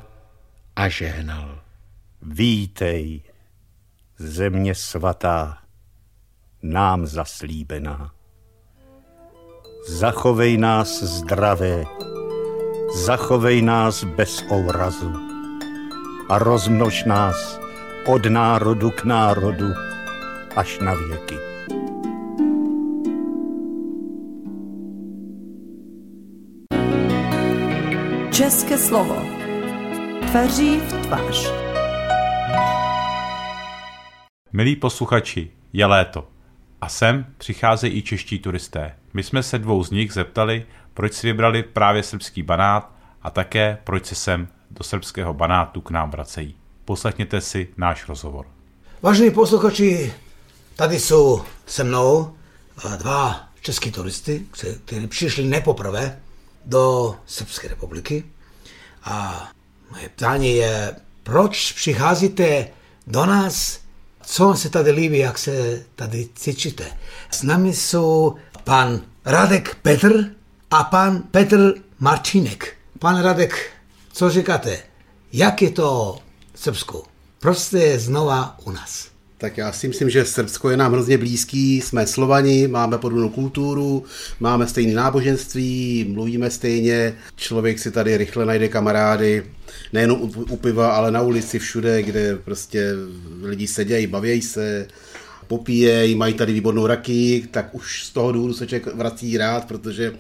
a 0.76 0.90
žehnal. 0.90 1.60
Vítej, 2.22 3.22
země 4.18 4.76
svatá, 4.76 5.58
nám 6.64 7.06
zaslíbená. 7.06 8.12
Zachovej 9.88 10.58
nás 10.58 11.04
zdravé, 11.04 11.84
zachovej 12.96 13.62
nás 13.62 14.04
bez 14.04 14.44
ourazu 14.52 15.12
a 16.30 16.40
rozmnož 16.40 17.04
nás 17.04 17.60
od 18.08 18.26
národu 18.26 18.92
k 18.92 19.04
národu 19.04 19.68
až 20.56 20.80
na 20.80 20.94
věky. 20.96 21.55
České 28.36 28.78
slovo. 28.78 29.16
Tvaří 30.32 30.80
v 30.80 31.06
tvář. 31.06 31.52
Milí 34.54 34.76
posluchači, 34.76 35.52
je 35.74 35.86
léto. 35.86 36.28
A 36.82 36.90
sem 36.90 37.26
přicházejí 37.38 37.98
i 37.98 38.02
čeští 38.02 38.40
turisté. 38.40 38.96
My 39.14 39.24
jsme 39.24 39.44
se 39.44 39.60
dvou 39.60 39.84
z 39.84 39.92
nich 39.92 40.14
zeptali, 40.14 40.66
proč 40.94 41.14
si 41.14 41.28
vybrali 41.28 41.64
právě 41.64 42.04
srbský 42.04 42.44
banát 42.44 42.92
a 43.22 43.30
také 43.30 43.78
proč 43.84 44.06
se 44.06 44.16
sem 44.16 44.48
do 44.72 44.84
srbského 44.84 45.34
banátu 45.34 45.82
k 45.82 45.92
nám 45.92 46.12
vracejí. 46.12 46.56
Poslechněte 46.86 47.42
si 47.42 47.68
náš 47.78 48.08
rozhovor. 48.08 48.46
Vážení 49.02 49.32
posluchači, 49.32 50.14
tady 50.76 51.00
jsou 51.00 51.42
se 51.66 51.84
mnou 51.84 52.36
dva 52.98 53.50
český 53.62 53.92
turisty, 53.92 54.46
kteří 54.86 55.08
přišli 55.08 55.44
nepoprvé 55.44 56.20
do 56.66 57.16
Srbské 57.26 57.68
republiky. 57.68 58.24
A 59.04 59.48
moje 59.92 60.10
ptání 60.10 60.56
je, 60.56 60.96
proč 61.24 61.72
přicházíte 61.72 62.68
do 63.08 63.26
nás, 63.26 63.80
co 64.22 64.54
se 64.54 64.70
tady 64.70 64.92
líbí, 64.92 65.18
jak 65.18 65.38
se 65.38 65.84
tady 65.96 66.30
cítíte. 66.36 66.98
S 67.32 67.44
námi 67.44 67.74
jsou 67.74 68.36
pan 68.64 69.02
Radek 69.26 69.76
Petr 69.76 70.32
a 70.72 70.84
pan 70.84 71.22
Petr 71.22 71.74
Marčinek. 72.00 72.78
Pan 73.00 73.22
Radek, 73.22 73.72
co 74.12 74.30
říkáte? 74.30 74.80
Jak 75.34 75.62
je 75.62 75.72
to 75.72 76.20
v 76.54 76.60
Srbsku? 76.60 77.04
Proč 77.40 77.58
jste 77.58 78.00
znova 78.00 78.58
u 78.64 78.72
nás? 78.72 79.15
Tak 79.46 79.58
já 79.58 79.72
si 79.72 79.88
myslím, 79.88 80.10
že 80.10 80.26
Srbsko 80.26 80.70
je 80.70 80.78
nám 80.78 80.92
hrozně 80.94 81.18
blízký, 81.18 81.82
jsme 81.82 82.08
Slovani, 82.08 82.68
máme 82.68 82.98
podobnou 82.98 83.30
kulturu, 83.30 84.04
máme 84.40 84.68
stejné 84.68 84.94
náboženství, 84.94 86.06
mluvíme 86.14 86.50
stejně, 86.50 87.14
člověk 87.36 87.80
si 87.80 87.92
tady 87.92 88.18
rychle 88.18 88.46
najde 88.46 88.68
kamarády, 88.68 89.44
nejenom 89.94 90.32
u 90.50 90.58
piva, 90.58 90.92
ale 90.92 91.12
na 91.12 91.22
ulici 91.22 91.60
všude, 91.60 92.04
kde 92.04 92.36
prostě 92.36 92.92
lidi 93.42 93.68
sedějí, 93.68 94.08
bavějí 94.08 94.42
se, 94.42 94.88
popíjejí, 95.48 96.16
mají 96.16 96.34
tady 96.34 96.54
výbornou 96.54 96.88
raky, 96.88 97.48
tak 97.52 97.76
už 97.76 98.06
z 98.06 98.10
toho 98.10 98.32
důvodu 98.32 98.54
se 98.54 98.68
člověk 98.68 98.96
vrací 98.96 99.38
rád, 99.38 99.68
protože 99.68 100.14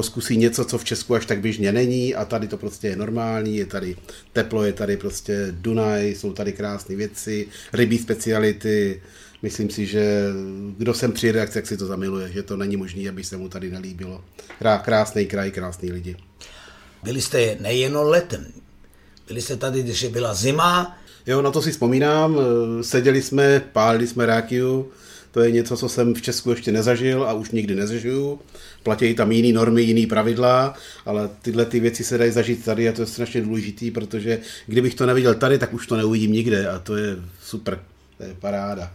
zkusí 0.00 0.36
něco, 0.36 0.64
co 0.64 0.78
v 0.78 0.84
Česku 0.84 1.14
až 1.14 1.26
tak 1.26 1.40
běžně 1.40 1.72
není 1.72 2.14
a 2.14 2.24
tady 2.24 2.48
to 2.48 2.56
prostě 2.56 2.88
je 2.88 2.96
normální, 2.96 3.56
je 3.56 3.66
tady 3.66 3.96
teplo, 4.32 4.64
je 4.64 4.72
tady 4.72 4.96
prostě 4.96 5.48
Dunaj, 5.50 6.14
jsou 6.14 6.32
tady 6.32 6.52
krásné 6.52 6.96
věci, 6.96 7.46
rybí 7.72 7.98
speciality, 7.98 9.02
myslím 9.42 9.70
si, 9.70 9.86
že 9.86 10.26
kdo 10.78 10.94
sem 10.94 11.12
přijede, 11.12 11.46
tak 11.46 11.66
si 11.66 11.76
to 11.76 11.86
zamiluje, 11.86 12.32
že 12.32 12.42
to 12.42 12.56
není 12.56 12.76
možné, 12.76 13.08
aby 13.08 13.24
se 13.24 13.36
mu 13.36 13.48
tady 13.48 13.70
nelíbilo. 13.70 14.24
Krásný 14.82 15.26
kraj, 15.26 15.50
krásný 15.50 15.92
lidi. 15.92 16.16
Byli 17.02 17.20
jste 17.20 17.56
nejenom 17.60 18.06
letem, 18.06 18.46
byli 19.28 19.42
jste 19.42 19.56
tady, 19.56 19.82
když 19.82 20.04
byla 20.04 20.34
zima, 20.34 20.98
Jo, 21.26 21.42
na 21.42 21.50
to 21.50 21.62
si 21.62 21.70
vzpomínám. 21.70 22.38
Eh, 22.38 22.82
seděli 22.82 23.22
jsme, 23.22 23.62
pálili 23.72 24.06
jsme 24.06 24.26
rákiu. 24.26 24.90
To 25.32 25.40
je 25.40 25.50
něco, 25.50 25.76
co 25.76 25.88
jsem 25.88 26.14
v 26.14 26.22
Česku 26.22 26.50
ještě 26.50 26.72
nezažil 26.72 27.24
a 27.24 27.32
už 27.32 27.50
nikdy 27.50 27.74
nezažiju. 27.74 28.40
Platí 28.82 29.14
tam 29.14 29.32
jiné 29.32 29.54
normy, 29.54 29.82
jiné 29.82 30.06
pravidla, 30.06 30.74
ale 31.06 31.30
tyhle 31.42 31.64
ty 31.64 31.80
věci 31.80 32.04
se 32.04 32.18
dají 32.18 32.30
zažít 32.30 32.64
tady 32.64 32.88
a 32.88 32.92
to 32.92 33.02
je 33.02 33.06
strašně 33.06 33.40
důležitý, 33.40 33.90
protože 33.90 34.38
kdybych 34.66 34.94
to 34.94 35.06
neviděl 35.06 35.34
tady, 35.34 35.58
tak 35.58 35.74
už 35.74 35.86
to 35.86 35.96
neuvidím 35.96 36.32
nikde 36.32 36.68
a 36.68 36.78
to 36.78 36.96
je 36.96 37.16
super. 37.42 37.80
To 38.18 38.24
je 38.24 38.34
paráda. 38.40 38.90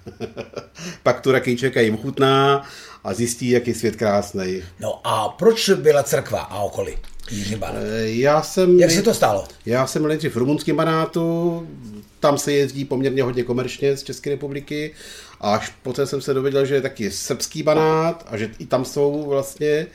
Pak 1.03 1.21
tu 1.21 1.31
rakýček 1.31 1.75
jim 1.75 1.95
ochutná 1.95 2.63
a 3.03 3.13
zjistí, 3.13 3.49
jaký 3.49 3.69
je 3.69 3.75
svět 3.75 3.95
krásný. 3.95 4.63
No 4.79 5.07
a 5.07 5.29
proč 5.29 5.69
byla 5.69 6.03
crkva 6.03 6.39
a 6.39 6.59
okolí? 6.59 6.97
Jiří 7.31 7.57
eh, 7.63 8.09
Já 8.09 8.41
jsem... 8.41 8.79
Jak 8.79 8.91
se 8.91 9.01
to 9.01 9.13
stalo? 9.13 9.47
Já 9.65 9.87
jsem 9.87 10.07
nejdřív 10.07 10.35
v 10.35 10.37
rumunském 10.37 10.75
banátu, 10.75 11.67
tam 12.19 12.37
se 12.37 12.51
jezdí 12.51 12.85
poměrně 12.85 13.23
hodně 13.23 13.43
komerčně 13.43 13.97
z 13.97 14.03
České 14.03 14.29
republiky. 14.29 14.93
A 15.41 15.53
až 15.53 15.73
poté 15.83 16.05
jsem 16.07 16.21
se 16.21 16.33
dověděl, 16.33 16.65
že 16.65 16.75
je 16.75 16.81
taky 16.81 17.11
srbský 17.11 17.63
banát 17.63 18.25
a 18.27 18.37
že 18.37 18.49
i 18.59 18.65
tam 18.65 18.85
jsou 18.85 19.25
vlastně 19.29 19.87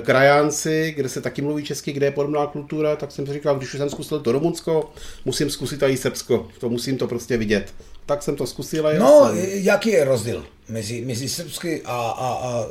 krajánci, 0.00 0.94
kde 0.96 1.08
se 1.08 1.20
taky 1.20 1.42
mluví 1.42 1.64
česky, 1.64 1.92
kde 1.92 2.06
je 2.06 2.10
podobná 2.10 2.46
kultura, 2.46 2.96
tak 2.96 3.12
jsem 3.12 3.26
si 3.26 3.32
říkal, 3.32 3.56
když 3.56 3.74
už 3.74 3.78
jsem 3.78 3.90
zkusil 3.90 4.20
to 4.20 4.32
Rumunsko, 4.32 4.92
musím 5.24 5.50
zkusit 5.50 5.82
i 5.82 5.96
Srbsko. 5.96 6.48
To 6.60 6.68
musím 6.68 6.98
to 6.98 7.06
prostě 7.08 7.36
vidět. 7.36 7.74
Tak 8.06 8.22
jsem 8.22 8.36
to 8.36 8.46
zkusil. 8.46 8.86
A 8.86 8.92
no, 8.98 9.26
jsem... 9.26 9.48
jaký 9.52 9.90
je 9.90 10.04
rozdíl 10.04 10.44
mezi, 10.68 11.04
mezi 11.04 11.28
srbský 11.28 11.80
a, 11.84 11.94
a, 11.94 12.28
a, 12.32 12.66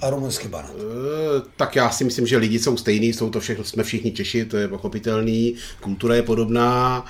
a 0.00 0.10
rumunský 0.10 0.48
banát? 0.48 0.70
E, 0.70 1.42
tak 1.56 1.76
já 1.76 1.90
si 1.90 2.04
myslím, 2.04 2.26
že 2.26 2.36
lidi 2.36 2.58
jsou 2.58 2.76
stejní, 2.76 3.12
jsou 3.12 3.30
to 3.30 3.40
všechno, 3.40 3.64
jsme 3.64 3.82
všichni 3.82 4.12
Češi, 4.12 4.44
to 4.44 4.56
je 4.56 4.68
pochopitelný, 4.68 5.54
kultura 5.80 6.14
je 6.14 6.22
podobná 6.22 7.04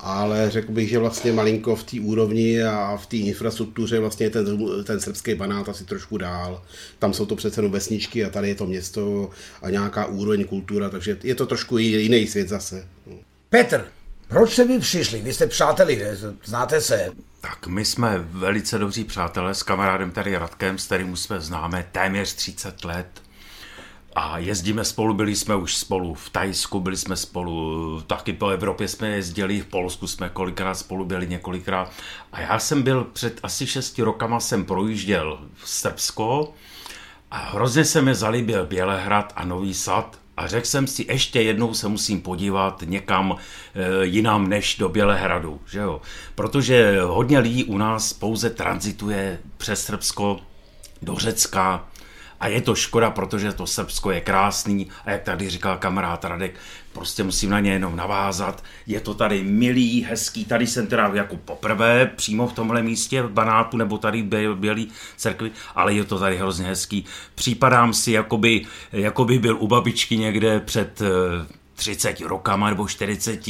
ale 0.00 0.50
řekl 0.50 0.72
bych, 0.72 0.88
že 0.88 0.98
vlastně 0.98 1.32
malinko 1.32 1.76
v 1.76 1.82
té 1.84 2.00
úrovni 2.00 2.62
a 2.62 2.96
v 2.96 3.06
té 3.06 3.16
infrastruktuře 3.16 3.98
vlastně 3.98 4.30
ten, 4.30 4.84
ten 4.84 5.00
srbský 5.00 5.34
banát 5.34 5.68
asi 5.68 5.84
trošku 5.84 6.18
dál. 6.18 6.62
Tam 6.98 7.12
jsou 7.12 7.26
to 7.26 7.36
přece 7.36 7.58
jenom 7.60 7.72
vesničky 7.72 8.24
a 8.24 8.30
tady 8.30 8.48
je 8.48 8.54
to 8.54 8.66
město 8.66 9.30
a 9.62 9.70
nějaká 9.70 10.06
úroveň 10.06 10.44
kultura, 10.44 10.90
takže 10.90 11.18
je 11.22 11.34
to 11.34 11.46
trošku 11.46 11.78
jiný 11.78 12.26
svět 12.26 12.48
zase. 12.48 12.88
Petr, 13.50 13.84
proč 14.28 14.52
jste 14.52 14.64
vy 14.64 14.78
přišli? 14.78 15.20
Vy 15.20 15.32
jste 15.32 15.46
přáteli, 15.46 16.02
znáte 16.44 16.80
se. 16.80 17.10
Tak 17.40 17.66
my 17.66 17.84
jsme 17.84 18.18
velice 18.18 18.78
dobří 18.78 19.04
přátelé 19.04 19.54
s 19.54 19.62
kamarádem 19.62 20.10
tady 20.10 20.36
Radkem, 20.36 20.78
s 20.78 20.86
kterým 20.86 21.16
jsme 21.16 21.40
známe 21.40 21.86
téměř 21.92 22.34
30 22.34 22.84
let 22.84 23.23
a 24.14 24.38
jezdíme 24.38 24.84
spolu, 24.84 25.14
byli 25.14 25.36
jsme 25.36 25.56
už 25.56 25.76
spolu 25.76 26.14
v 26.14 26.30
Tajsku, 26.30 26.80
byli 26.80 26.96
jsme 26.96 27.16
spolu, 27.16 28.02
taky 28.06 28.32
po 28.32 28.48
Evropě 28.48 28.88
jsme 28.88 29.08
jezdili, 29.08 29.60
v 29.60 29.66
Polsku 29.66 30.06
jsme 30.06 30.28
kolikrát 30.28 30.74
spolu 30.74 31.04
byli 31.04 31.26
několikrát. 31.26 31.92
A 32.32 32.40
já 32.40 32.58
jsem 32.58 32.82
byl 32.82 33.04
před 33.04 33.40
asi 33.42 33.66
šesti 33.66 34.02
rokama, 34.02 34.40
jsem 34.40 34.64
projížděl 34.64 35.38
v 35.54 35.68
Srbsko 35.68 36.52
a 37.30 37.38
hrozně 37.38 37.84
se 37.84 38.02
mi 38.02 38.14
zalíbil 38.14 38.66
Bělehrad 38.66 39.32
a 39.36 39.44
Nový 39.44 39.74
Sad. 39.74 40.18
A 40.36 40.46
řekl 40.46 40.66
jsem 40.66 40.86
si, 40.86 41.06
ještě 41.08 41.42
jednou 41.42 41.74
se 41.74 41.88
musím 41.88 42.20
podívat 42.20 42.82
někam 42.86 43.36
e, 43.74 44.06
jinam 44.06 44.48
než 44.48 44.76
do 44.76 44.88
Bělehradu, 44.88 45.60
že 45.66 45.78
jo? 45.78 46.00
Protože 46.34 47.00
hodně 47.00 47.38
lidí 47.38 47.64
u 47.64 47.78
nás 47.78 48.12
pouze 48.12 48.50
transituje 48.50 49.38
přes 49.56 49.84
Srbsko 49.84 50.40
do 51.02 51.14
Řecka, 51.14 51.86
a 52.44 52.48
je 52.48 52.60
to 52.60 52.74
škoda, 52.74 53.10
protože 53.10 53.52
to 53.52 53.66
Srbsko 53.66 54.10
je 54.10 54.20
krásný 54.20 54.88
a 55.04 55.10
jak 55.10 55.22
tady 55.22 55.50
říkal 55.50 55.78
kamarád 55.78 56.24
Radek, 56.24 56.54
prostě 56.92 57.24
musím 57.24 57.50
na 57.50 57.60
ně 57.60 57.72
jenom 57.72 57.96
navázat. 57.96 58.64
Je 58.86 59.00
to 59.00 59.14
tady 59.14 59.42
milý, 59.44 60.02
hezký, 60.02 60.44
tady 60.44 60.66
jsem 60.66 60.86
teda 60.86 61.10
jako 61.14 61.36
poprvé 61.36 62.06
přímo 62.06 62.46
v 62.46 62.52
tomhle 62.52 62.82
místě 62.82 63.22
v 63.22 63.30
Banátu 63.30 63.76
nebo 63.76 63.98
tady 63.98 64.22
v 64.22 64.54
Bělý 64.54 64.88
cerkvi, 65.16 65.50
ale 65.74 65.94
je 65.94 66.04
to 66.04 66.18
tady 66.18 66.38
hrozně 66.38 66.66
hezký. 66.66 67.04
Připadám 67.34 67.94
si, 67.94 68.12
jakoby, 68.12 68.66
jakoby 68.92 69.38
byl 69.38 69.56
u 69.60 69.66
babičky 69.66 70.18
někde 70.18 70.60
před 70.60 71.02
eh, 71.02 71.63
30 71.74 72.20
rokama 72.20 72.70
nebo 72.70 72.88
40, 72.88 73.40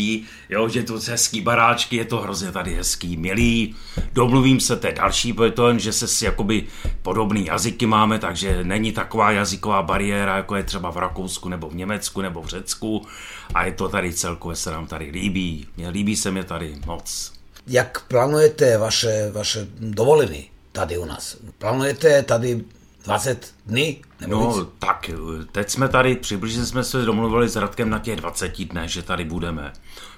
jo, 0.49 0.69
že 0.69 0.83
to 0.83 1.01
hezký 1.09 1.41
baráčky, 1.41 1.97
je 1.97 2.05
to 2.05 2.17
hrozně 2.21 2.53
tady 2.53 2.75
hezký, 2.75 3.17
milý. 3.17 3.77
Domluvím 4.13 4.61
se, 4.61 4.81
je 4.87 4.93
další 4.93 5.35
to, 5.55 5.79
že 5.79 5.93
se 5.93 6.09
si 6.09 6.25
jakoby 6.25 6.67
podobný 7.03 7.47
jazyky 7.47 7.87
máme, 7.87 8.19
takže 8.19 8.65
není 8.65 8.93
taková 8.93 9.31
jazyková 9.31 9.83
bariéra, 9.83 10.37
jako 10.37 10.57
je 10.57 10.63
třeba 10.63 10.91
v 10.91 10.97
Rakousku 10.97 11.49
nebo 11.49 11.69
v 11.69 11.75
Německu 11.75 12.21
nebo 12.21 12.43
v 12.43 12.47
Řecku 12.47 13.07
a 13.55 13.65
je 13.65 13.73
to 13.73 13.89
tady 13.89 14.13
celkově 14.13 14.57
se 14.57 14.71
nám 14.71 14.87
tady 14.87 15.11
líbí. 15.11 15.67
Mně 15.77 15.89
líbí 15.89 16.17
se 16.17 16.31
mě 16.31 16.45
tady 16.45 16.77
moc. 16.87 17.33
Jak 17.67 18.05
plánujete 18.09 18.79
vaše, 18.79 19.31
vaše 19.33 19.67
dovoliny 19.81 20.51
tady 20.73 20.99
u 20.99 21.05
nás? 21.05 21.37
Plánujete 21.59 22.23
tady 22.23 22.65
20 23.05 23.55
dny? 23.67 24.03
Nebo 24.21 24.41
no, 24.41 24.53
víc? 24.53 24.67
tak, 24.79 25.11
teď 25.53 25.71
jsme 25.71 25.89
tady, 25.89 26.17
přibližně 26.17 26.65
jsme 26.65 26.85
se 26.85 27.05
domluvili 27.05 27.49
s 27.49 27.57
Radkem 27.57 27.91
na 27.91 27.99
těch 27.99 28.17
20 28.17 28.65
dnech, 28.65 28.91
že 28.91 29.03
tady 29.03 29.25
budeme. 29.25 29.73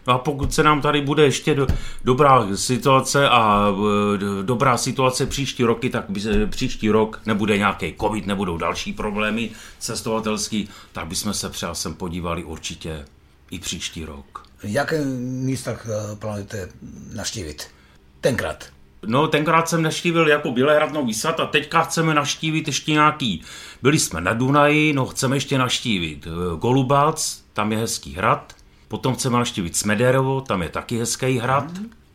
No 0.06 0.14
a 0.14 0.18
pokud 0.18 0.54
se 0.54 0.62
nám 0.62 0.80
tady 0.80 1.00
bude 1.00 1.24
ještě 1.24 1.54
do, 1.54 1.66
dobrá 2.04 2.56
situace 2.56 3.28
a 3.28 3.68
e, 4.40 4.42
dobrá 4.42 4.76
situace 4.76 5.26
příští 5.26 5.64
roky, 5.64 5.90
tak 5.90 6.04
by 6.08 6.20
se, 6.20 6.46
příští 6.46 6.90
rok 6.90 7.20
nebude 7.26 7.58
nějaký 7.58 7.94
covid, 8.00 8.26
nebudou 8.26 8.58
další 8.58 8.92
problémy 8.92 9.50
cestovatelský, 9.78 10.68
tak 10.92 11.06
bychom 11.06 11.34
se 11.34 11.50
třeba 11.50 11.74
sem 11.74 11.94
podívali 11.94 12.44
určitě 12.44 13.04
i 13.50 13.58
příští 13.58 14.04
rok. 14.04 14.46
Jaké 14.62 15.04
místa 15.20 15.72
e, 15.72 16.16
plánujete 16.16 16.68
naštívit 17.12 17.66
tenkrát? 18.20 18.75
No, 19.06 19.28
tenkrát 19.28 19.68
jsem 19.68 19.82
naštívil 19.82 20.28
jako 20.28 20.50
Bělehrad 20.50 20.92
Nový 20.92 21.14
Sad 21.14 21.40
a 21.40 21.46
teďka 21.46 21.82
chceme 21.82 22.14
naštívit 22.14 22.66
ještě 22.66 22.92
nějaký. 22.92 23.42
Byli 23.82 23.98
jsme 23.98 24.20
na 24.20 24.32
Dunaji, 24.32 24.92
no 24.92 25.06
chceme 25.06 25.36
ještě 25.36 25.58
naštívit 25.58 26.26
eh, 26.26 26.56
Golubac, 26.56 27.42
tam 27.52 27.72
je 27.72 27.78
hezký 27.78 28.14
hrad. 28.14 28.52
Potom 28.88 29.14
chceme 29.14 29.38
naštívit 29.38 29.76
Smederovo, 29.76 30.40
tam 30.40 30.62
je 30.62 30.68
taky 30.68 30.98
hezký 30.98 31.38
hrad. 31.38 31.64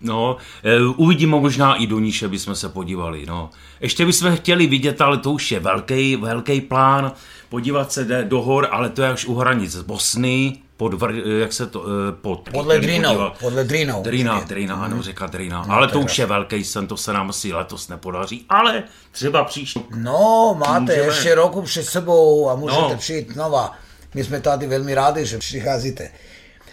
No, 0.02 0.38
eh, 0.64 0.80
uvidíme 0.96 1.40
možná 1.40 1.76
i 1.76 1.88
do 1.88 2.00
Níše, 2.00 2.28
bychom 2.28 2.56
se 2.56 2.70
podívali. 2.70 3.26
No. 3.26 3.50
Ještě 3.82 4.06
bychom 4.06 4.36
chtěli 4.36 4.68
vidět, 4.68 5.02
ale 5.02 5.18
to 5.18 5.32
už 5.32 5.52
je 5.52 5.60
velký, 5.60 6.16
velký 6.16 6.62
plán, 6.62 7.12
podívat 7.50 7.92
se 7.92 8.24
do 8.24 8.42
hor, 8.42 8.68
ale 8.72 8.90
to 8.90 9.02
je 9.02 9.10
až 9.10 9.26
u 9.26 9.36
hranic 9.36 9.76
Bosny, 9.76 10.58
pod, 10.82 10.94
vr, 10.94 11.14
jak 11.40 11.54
se 11.54 11.68
to, 11.68 11.86
eh, 11.86 12.12
pod... 12.22 12.50
Podle 12.50 12.80
Drínou, 12.80 13.32
podle 13.40 13.64
Drínou. 13.64 14.02
Drína, 14.04 14.40
Drína, 14.40 14.76
ano, 14.76 14.96
mhm. 14.96 15.04
říká 15.04 15.28
Drína. 15.28 15.66
No, 15.68 15.74
ale 15.74 15.88
to 15.88 16.00
už 16.00 16.20
je 16.20 16.26
velký 16.26 16.64
sen, 16.64 16.88
to 16.88 16.98
se 16.98 17.14
nám 17.14 17.30
asi 17.30 17.54
letos 17.54 17.88
nepodaří, 17.88 18.46
ale 18.50 18.84
třeba 19.12 19.44
příští. 19.44 19.86
No, 19.96 20.56
máte 20.60 20.80
můžeme... 20.80 21.04
ještě 21.04 21.36
roku 21.36 21.62
před 21.62 21.86
sebou 21.86 22.50
a 22.50 22.56
můžete 22.56 22.82
no. 22.82 22.98
přijít 22.98 23.34
znova. 23.34 23.78
My 24.14 24.24
jsme 24.24 24.42
tady 24.42 24.68
velmi 24.68 24.96
rádi, 24.96 25.26
že 25.26 25.38
přicházíte. 25.38 26.12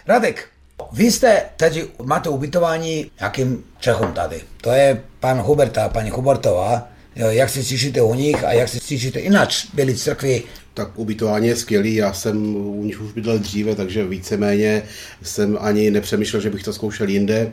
Radek, 0.07 0.47
vy 0.91 1.11
jste 1.11 1.45
teď 1.57 1.89
máte 2.03 2.29
ubytování 2.29 3.11
jakým 3.21 3.63
Čechom 3.79 4.13
tady. 4.13 4.41
To 4.61 4.71
je 4.71 5.03
pan 5.19 5.41
Hubert 5.41 5.77
a 5.77 5.89
paní 5.89 6.09
Hubertová. 6.09 6.87
Jak 7.15 7.49
se 7.49 7.63
cítíte 7.63 8.01
u 8.01 8.13
nich 8.13 8.43
a 8.43 8.51
jak 8.51 8.69
se 8.69 8.79
cítíte 8.79 9.19
jinak 9.19 9.49
byli 9.73 9.95
církvi 9.95 10.43
tak 10.79 10.99
ubytování 10.99 11.47
je 11.47 11.55
skvělý, 11.55 11.95
já 11.95 12.13
jsem 12.13 12.55
u 12.55 12.83
nich 12.83 13.01
už 13.01 13.11
bydlel 13.11 13.39
dříve, 13.39 13.75
takže 13.75 14.05
víceméně 14.05 14.83
jsem 15.23 15.57
ani 15.61 15.91
nepřemýšlel, 15.91 16.41
že 16.41 16.49
bych 16.49 16.63
to 16.63 16.73
zkoušel 16.73 17.09
jinde. 17.09 17.51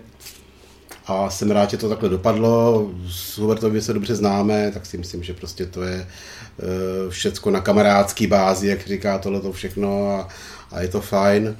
A 1.07 1.31
jsem 1.31 1.51
rád, 1.51 1.71
že 1.71 1.77
to 1.77 1.89
takhle 1.89 2.09
dopadlo. 2.09 2.91
S 3.09 3.39
Hubertově 3.39 3.83
se 3.83 3.93
dobře 3.93 4.15
známe, 4.15 4.71
tak 4.75 4.87
si 4.87 4.99
myslím, 4.99 5.23
že 5.23 5.35
prostě 5.35 5.67
to 5.67 5.83
je 5.83 6.07
uh, 6.07 7.11
všecko 7.11 7.51
na 7.51 7.61
kamarádský 7.61 8.27
bázi, 8.27 8.69
jak 8.69 8.87
říká 8.87 9.19
tohle 9.19 9.41
to 9.41 9.53
všechno 9.53 10.11
a, 10.11 10.29
a 10.71 10.83
je 10.83 10.89
to 10.89 11.01
fajn. 11.01 11.57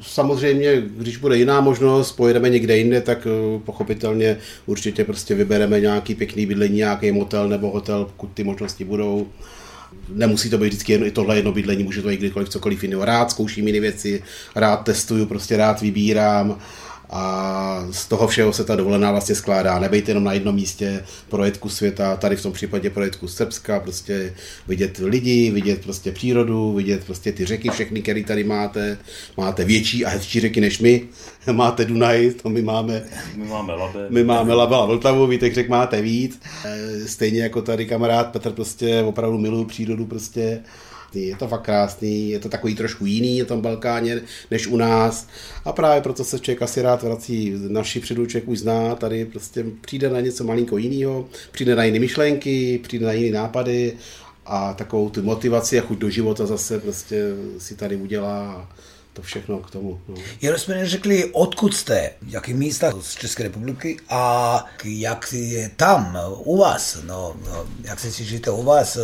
Samozřejmě, 0.00 0.80
když 0.80 1.16
bude 1.16 1.36
jiná 1.36 1.60
možnost, 1.60 2.12
pojedeme 2.12 2.48
někde 2.48 2.76
jinde, 2.76 3.00
tak 3.00 3.26
eh, 3.26 3.58
pochopitelně 3.58 4.38
určitě 4.66 5.04
prostě 5.04 5.34
vybereme 5.34 5.80
nějaký 5.80 6.14
pěkný 6.14 6.46
bydlení, 6.46 6.76
nějaký 6.76 7.12
motel 7.12 7.48
nebo 7.48 7.70
hotel, 7.70 8.04
pokud 8.04 8.30
ty 8.34 8.44
možnosti 8.44 8.84
budou. 8.84 9.26
Nemusí 10.08 10.50
to 10.50 10.58
být 10.58 10.66
vždycky 10.66 10.92
jen, 10.92 11.04
i 11.04 11.10
tohle 11.10 11.36
jedno 11.36 11.52
bydlení, 11.52 11.84
může 11.84 12.02
to 12.02 12.08
být 12.08 12.16
kdykoliv 12.16 12.48
cokoliv 12.48 12.82
jiného. 12.82 13.04
Rád 13.04 13.30
zkouším 13.30 13.66
jiné 13.66 13.80
věci, 13.80 14.22
rád 14.54 14.76
testuju, 14.76 15.26
prostě 15.26 15.56
rád 15.56 15.80
vybírám 15.80 16.58
a 17.10 17.86
z 17.90 18.06
toho 18.06 18.28
všeho 18.28 18.52
se 18.52 18.64
ta 18.64 18.76
dovolená 18.76 19.10
vlastně 19.10 19.34
skládá. 19.34 19.78
Nebejte 19.78 20.10
jenom 20.10 20.24
na 20.24 20.32
jednom 20.32 20.54
místě 20.54 21.04
projetku 21.28 21.68
světa, 21.68 22.16
tady 22.16 22.36
v 22.36 22.42
tom 22.42 22.52
případě 22.52 22.90
projetku 22.90 23.28
Srbska, 23.28 23.80
prostě 23.80 24.34
vidět 24.68 24.98
lidi, 24.98 25.50
vidět 25.50 25.82
prostě 25.82 26.12
přírodu, 26.12 26.72
vidět 26.72 27.04
prostě 27.04 27.32
ty 27.32 27.44
řeky 27.44 27.68
všechny, 27.68 28.02
které 28.02 28.24
tady 28.24 28.44
máte. 28.44 28.98
Máte 29.36 29.64
větší 29.64 30.04
a 30.04 30.08
hezčí 30.08 30.40
řeky 30.40 30.60
než 30.60 30.78
my. 30.78 31.02
máte 31.52 31.84
Dunaj, 31.84 32.30
to 32.30 32.48
my 32.48 32.62
máme. 32.62 33.02
My 33.36 33.44
máme 33.44 33.74
Labe. 33.74 34.06
My 34.10 34.24
máme 34.24 34.54
Labe 34.54 34.76
a 34.76 34.84
Vltavu, 34.84 35.26
víte, 35.26 35.54
řek 35.54 35.68
máte 35.68 36.02
víc. 36.02 36.40
E, 36.64 37.08
stejně 37.08 37.42
jako 37.42 37.62
tady 37.62 37.86
kamarád 37.86 38.32
Petr 38.32 38.52
prostě 38.52 39.02
opravdu 39.02 39.38
miluju 39.38 39.64
přírodu 39.64 40.06
prostě 40.06 40.62
krásný, 41.16 41.28
je 41.28 41.36
to 41.36 41.48
fakt 41.48 41.62
krásný, 41.62 42.30
je 42.30 42.38
to 42.38 42.48
takový 42.48 42.74
trošku 42.74 43.06
jiný 43.06 43.40
na 43.40 43.44
tom 43.44 43.60
Balkáně 43.60 44.20
než 44.50 44.66
u 44.66 44.76
nás 44.76 45.26
a 45.64 45.72
právě 45.72 46.02
proto 46.02 46.24
se 46.24 46.38
člověk 46.38 46.62
asi 46.62 46.82
rád 46.82 47.02
vrací, 47.02 47.54
naši 47.68 48.00
předůček 48.00 48.48
už 48.48 48.58
zná, 48.58 48.94
tady 48.94 49.24
prostě 49.24 49.64
přijde 49.80 50.10
na 50.10 50.20
něco 50.20 50.44
malinko 50.44 50.78
jiného, 50.78 51.28
přijde 51.52 51.74
na 51.74 51.84
jiné 51.84 51.98
myšlenky, 51.98 52.80
přijde 52.82 53.06
na 53.06 53.12
jiné 53.12 53.38
nápady 53.38 53.92
a 54.46 54.74
takovou 54.74 55.10
tu 55.10 55.22
motivaci 55.22 55.78
a 55.78 55.82
chuť 55.82 55.98
do 55.98 56.10
života 56.10 56.46
zase 56.46 56.78
prostě 56.78 57.24
si 57.58 57.74
tady 57.74 57.96
udělá 57.96 58.68
to 59.12 59.22
všechno 59.22 59.58
k 59.58 59.70
tomu. 59.70 60.00
No. 60.08 60.14
Jenom 60.40 60.58
jsme 60.58 60.74
neřekli, 60.74 61.24
odkud 61.32 61.74
jste, 61.74 62.10
jaký 62.28 62.54
místa 62.54 62.92
z 63.00 63.14
České 63.14 63.42
republiky 63.42 63.96
a 64.08 64.64
jak 64.84 65.32
je 65.32 65.70
tam 65.76 66.18
u 66.44 66.56
vás, 66.56 66.98
no, 67.06 67.36
no 67.44 67.66
jak 67.84 68.00
se 68.00 68.12
cítíte 68.12 68.50
u 68.50 68.62
vás, 68.62 68.98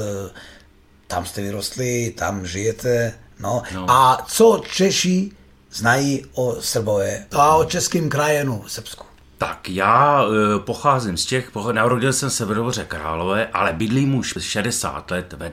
tam 1.15 1.27
jste 1.27 1.43
vyrostli, 1.43 2.15
tam 2.19 2.47
žijete, 2.47 3.15
no. 3.41 3.63
no. 3.75 3.91
A 3.91 4.25
co 4.29 4.63
Češi 4.73 5.31
znají 5.73 6.25
o 6.33 6.57
Srbové 6.61 7.27
a 7.33 7.57
o 7.57 7.65
českém 7.65 8.09
krajinu 8.09 8.63
v 8.67 8.73
Srbsku? 8.73 9.07
Tak 9.39 9.69
já 9.69 10.25
e, 10.25 10.59
pocházím 10.59 11.17
z 11.17 11.27
Čech, 11.27 11.51
narodil 11.73 12.13
jsem 12.13 12.31
se 12.31 12.45
v 12.45 12.55
Dovoře 12.55 12.85
Králové, 12.85 13.47
ale 13.47 13.73
bydlím 13.73 14.15
už 14.15 14.35
60 14.41 15.11
let 15.11 15.33
ve 15.33 15.53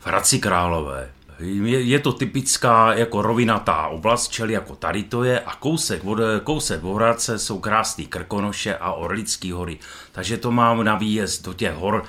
v 0.00 0.06
Hradci 0.06 0.38
Králové. 0.38 1.10
Je, 1.38 1.82
je 1.82 1.98
to 1.98 2.12
typická 2.12 2.94
jako 2.94 3.22
rovinatá 3.22 3.86
oblast, 3.86 4.28
čili 4.28 4.52
jako 4.52 4.74
tady 4.76 5.02
to 5.02 5.24
je 5.24 5.40
a 5.40 5.54
kousek 5.54 6.04
od, 6.04 6.18
kousek 6.44 6.84
od 6.84 6.94
Hradce 6.94 7.38
jsou 7.38 7.58
krásný 7.58 8.06
Krkonoše 8.06 8.76
a 8.76 8.92
Orlický 8.92 9.52
hory. 9.52 9.78
Takže 10.12 10.36
to 10.36 10.50
mám 10.50 10.84
na 10.84 10.94
výjezd 10.94 11.44
do 11.44 11.54
těch 11.54 11.74
hor 11.74 12.04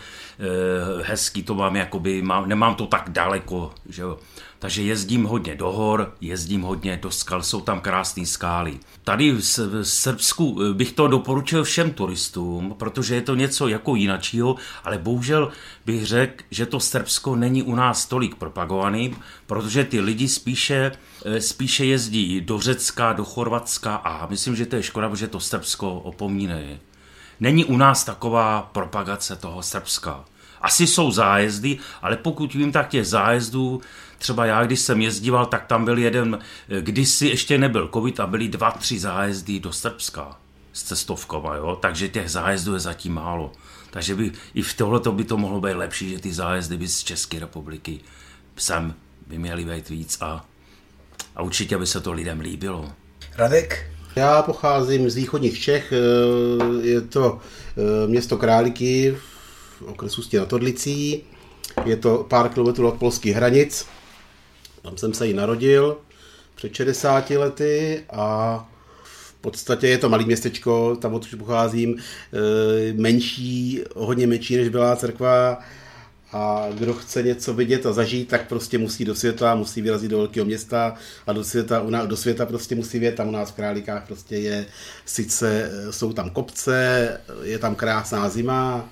hezký, 1.04 1.43
to 1.43 1.56
mám 1.56 1.76
jakoby, 1.76 2.22
mám, 2.22 2.50
nemám 2.50 2.76
to 2.76 2.88
tak 2.88 3.10
daleko, 3.10 3.72
že 3.89 4.02
jo. 4.02 4.19
Takže 4.63 4.84
jezdím 4.84 5.24
hodně 5.24 5.56
do 5.56 5.72
hor, 5.72 6.13
jezdím 6.22 6.62
hodně 6.62 7.00
do 7.02 7.12
skal, 7.12 7.43
jsou 7.43 7.62
tam 7.62 7.82
krásné 7.82 8.26
skály. 8.26 8.80
Tady 9.04 9.32
v 9.32 9.43
Srbsku 9.84 10.60
eh, 10.62 10.74
bych 10.74 10.91
to 10.91 11.08
doporučil 11.08 11.63
všem 11.63 11.91
turistům, 11.91 12.76
protože 12.80 13.15
je 13.15 13.22
to 13.22 13.36
něco 13.36 13.67
jako 13.67 13.96
jinačího, 13.96 14.56
ale 14.84 14.98
bohužel 14.98 15.52
bych 15.86 16.06
řekl, 16.06 16.43
že 16.52 16.65
to 16.65 16.80
Srbsko 16.80 17.36
není 17.36 17.63
u 17.63 17.76
nás 17.76 18.06
tolik 18.06 18.36
propagovaný, 18.36 19.15
protože 19.48 19.84
ty 19.84 20.00
lidi 20.00 20.28
spíše, 20.28 20.91
eh, 21.26 21.41
spíše 21.41 21.86
jezdí 21.86 22.41
do 22.41 22.60
Řecka, 22.60 23.13
do 23.13 23.26
Chorvatska 23.26 23.96
a 23.96 24.28
myslím, 24.28 24.56
že 24.56 24.65
to 24.65 24.76
je 24.76 24.84
škoda, 24.84 25.10
protože 25.10 25.28
to 25.28 25.39
Srbsko 25.39 26.00
opomíne. 26.00 26.80
Není 27.39 27.65
u 27.65 27.78
nás 27.78 28.04
taková 28.04 28.69
propagace 28.72 29.36
toho 29.36 29.63
Srbska. 29.63 30.26
Asi 30.62 30.88
jsou 30.88 31.12
zájezdy, 31.12 31.80
ale 32.02 32.17
pokud 32.17 32.54
vím, 32.54 32.72
tak 32.72 32.89
těch 32.89 33.08
zájezdů, 33.08 33.82
třeba 34.17 34.46
já, 34.46 34.65
když 34.65 34.80
jsem 34.80 35.02
jezdíval, 35.02 35.46
tak 35.46 35.65
tam 35.65 35.86
byl 35.86 35.98
jeden, 35.98 36.39
kdysi 36.80 37.28
ještě 37.28 37.58
nebyl 37.58 37.89
covid 37.93 38.19
a 38.19 38.28
byly 38.28 38.48
dva, 38.48 38.72
tři 38.72 39.00
zájezdy 39.00 39.60
do 39.60 39.74
Srbska 39.74 40.38
s 40.74 40.84
cestovkama, 40.84 41.56
jo? 41.56 41.78
takže 41.82 42.08
těch 42.08 42.32
zájezdů 42.32 42.74
je 42.74 42.80
zatím 42.80 43.13
málo. 43.13 43.52
Takže 43.91 44.15
by, 44.15 44.32
i 44.54 44.62
v 44.62 44.74
tohle 44.74 45.02
by 45.12 45.24
to 45.24 45.38
mohlo 45.38 45.62
být 45.62 45.74
lepší, 45.74 46.10
že 46.10 46.19
ty 46.19 46.34
zájezdy 46.34 46.78
by 46.78 46.88
z 46.88 47.04
České 47.04 47.39
republiky 47.39 48.00
sem 48.56 48.96
by 49.28 49.38
měly 49.38 49.65
být 49.65 49.89
víc 49.89 50.17
a, 50.22 50.46
a 51.36 51.41
určitě 51.41 51.78
by 51.78 51.88
se 51.88 52.02
to 52.02 52.13
lidem 52.13 52.39
líbilo. 52.39 52.93
Radek? 53.36 53.91
Já 54.15 54.41
pocházím 54.41 55.10
z 55.10 55.15
východních 55.15 55.60
Čech, 55.60 55.93
eh, 55.93 56.88
je 56.88 57.02
to 57.02 57.39
eh, 57.78 58.08
město 58.08 58.38
Králiky 58.38 59.17
v 59.80 59.82
okresu 59.82 60.21
nad 60.34 60.54
Orlicí, 60.54 61.23
je 61.86 61.97
to 61.97 62.26
pár 62.30 62.49
kilometrů 62.49 62.88
od 62.88 62.95
polských 62.95 63.36
hranic, 63.36 63.86
tam 64.82 64.97
jsem 64.97 65.13
se 65.13 65.28
i 65.28 65.34
narodil 65.34 65.97
před 66.56 66.76
60 66.76 67.30
lety 67.30 68.04
a 68.10 68.58
v 69.04 69.34
podstatě 69.41 69.88
je 69.88 69.97
to 69.97 70.10
malý 70.10 70.26
městečko, 70.26 70.95
tam 70.95 71.13
odkud 71.13 71.39
pocházím, 71.39 71.95
eh, 71.97 72.93
menší, 72.93 73.82
hodně 73.95 74.28
menší 74.28 74.58
než 74.58 74.69
byla 74.69 74.95
cerkva, 74.95 75.60
a 76.34 76.67
kdo 76.74 76.93
chce 76.93 77.24
něco 77.24 77.54
vidět 77.54 77.86
a 77.86 77.93
zažít, 77.93 78.28
tak 78.28 78.48
prostě 78.48 78.78
musí 78.78 79.06
do 79.06 79.15
světa, 79.15 79.56
musí 79.56 79.82
vyrazit 79.82 80.12
do 80.12 80.17
velkého 80.17 80.46
města 80.46 80.96
a 81.28 81.34
do 81.34 81.43
světa, 81.43 81.86
do 82.06 82.17
světa 82.17 82.46
prostě 82.46 82.76
musí 82.76 83.00
vědět. 83.00 83.15
Tam 83.15 83.28
u 83.28 83.32
nás 83.32 83.52
v 83.52 83.56
Králikách 83.56 84.08
prostě 84.08 84.36
je, 84.36 84.65
sice 85.06 85.72
jsou 85.91 86.13
tam 86.13 86.30
kopce, 86.30 87.19
je 87.43 87.60
tam 87.60 87.76
krásná 87.76 88.30
zima, 88.30 88.89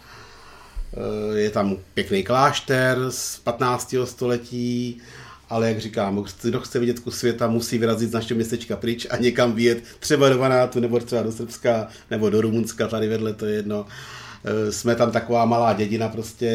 je 1.35 1.49
tam 1.49 1.77
pěkný 1.93 2.23
klášter 2.23 2.97
z 3.09 3.39
15. 3.39 3.95
století, 4.03 5.01
ale 5.49 5.67
jak 5.67 5.79
říkám, 5.79 6.25
kdo 6.41 6.59
chce 6.59 6.79
vidět 6.79 6.99
kus 6.99 7.17
světa, 7.17 7.47
musí 7.47 7.77
vyrazit 7.77 8.09
z 8.09 8.13
našeho 8.13 8.35
městečka 8.35 8.75
pryč 8.75 9.07
a 9.09 9.17
někam 9.17 9.53
vyjet 9.53 9.83
třeba 9.99 10.29
do 10.29 10.37
Vanátu, 10.37 10.79
nebo 10.79 10.99
třeba 10.99 11.23
do 11.23 11.31
Srbska, 11.31 11.87
nebo 12.11 12.29
do 12.29 12.41
Rumunska, 12.41 12.87
tady 12.87 13.07
vedle 13.07 13.33
to 13.33 13.45
je 13.45 13.55
jedno. 13.55 13.85
Eh, 13.89 14.20
jsme 14.69 14.95
tam 14.95 15.11
taková 15.11 15.45
malá 15.45 15.73
dědina 15.73 16.09
prostě, 16.09 16.47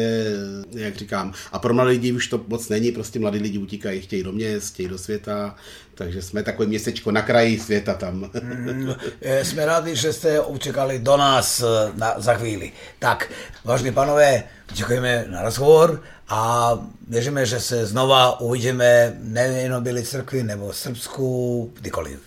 eh, 0.75 0.79
jak 0.79 0.95
říkám. 0.95 1.33
A 1.51 1.59
pro 1.59 1.73
mladé 1.73 1.89
lidi 1.89 2.11
už 2.11 2.27
to 2.27 2.45
moc 2.47 2.69
není, 2.69 2.91
prostě 2.91 3.19
mladí 3.19 3.39
lidi 3.39 3.57
utíkají, 3.57 4.01
chtějí 4.01 4.23
do 4.23 4.31
měst, 4.31 4.73
chtějí 4.73 4.89
do 4.89 4.97
světa, 4.97 5.55
takže 5.95 6.21
jsme 6.21 6.43
takové 6.43 6.67
městečko 6.67 7.11
na 7.11 7.21
kraji 7.21 7.59
světa 7.59 7.93
tam. 7.93 8.29
Mm, 8.43 8.93
eh, 9.21 9.45
jsme 9.45 9.65
rádi, 9.65 9.95
že 9.95 10.13
jste 10.13 10.41
učekali 10.41 10.99
do 10.99 11.17
nás 11.17 11.63
na, 11.95 12.13
za 12.17 12.33
chvíli. 12.33 12.71
Tak, 12.99 13.31
vážní 13.63 13.91
panové, 13.91 14.43
děkujeme 14.73 15.25
na 15.29 15.41
rozhovor 15.41 16.03
a 16.29 16.71
věříme, 17.07 17.45
že 17.45 17.59
se 17.59 17.85
znova 17.85 18.39
uvidíme 18.39 19.17
nejen 19.19 19.83
byli 19.83 20.03
církvi 20.03 20.43
nebo 20.43 20.71
v 20.71 20.77
Srbsku, 20.77 21.71
kdykoliv. 21.79 22.19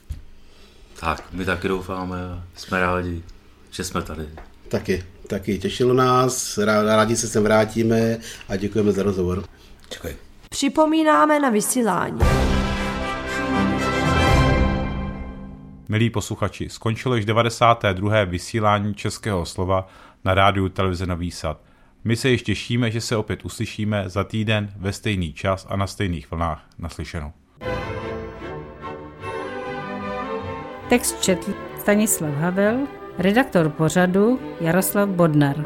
Tak, 1.00 1.24
my 1.32 1.44
taky 1.44 1.68
doufáme 1.68 2.16
a 2.24 2.44
jsme 2.56 2.80
rádi, 2.80 3.22
že 3.70 3.84
jsme 3.84 4.02
tady. 4.02 4.28
Taky 4.68 5.04
taky 5.30 5.58
těšilo 5.58 5.94
nás, 5.94 6.58
rádi 6.84 7.16
se 7.16 7.28
sem 7.28 7.42
vrátíme 7.42 8.18
a 8.48 8.56
děkujeme 8.56 8.92
za 8.92 9.02
rozhovor. 9.02 9.44
Děkuji. 9.90 10.16
Připomínáme 10.50 11.40
na 11.40 11.50
vysílání. 11.50 12.20
Milí 15.88 16.10
posluchači, 16.10 16.68
skončilo 16.68 17.14
již 17.14 17.24
92. 17.24 18.24
vysílání 18.24 18.94
Českého 18.94 19.46
slova 19.46 19.88
na 20.24 20.34
rádiu 20.34 20.68
televize 20.68 21.06
Nový 21.06 21.30
Sad. 21.30 21.60
My 22.04 22.16
se 22.16 22.30
ještě 22.30 22.44
těšíme, 22.44 22.90
že 22.90 23.00
se 23.00 23.16
opět 23.16 23.44
uslyšíme 23.44 24.04
za 24.06 24.24
týden 24.24 24.72
ve 24.76 24.92
stejný 24.92 25.32
čas 25.32 25.66
a 25.68 25.76
na 25.76 25.86
stejných 25.86 26.30
vlnách. 26.30 26.64
Naslyšenou. 26.78 27.32
Text 30.88 31.22
četl 31.22 31.54
Stanislav 31.80 32.34
Havel, 32.34 32.86
Redaktor 33.18 33.68
pořadu 33.68 34.40
Jaroslav 34.60 35.08
Bodnar. 35.08 35.64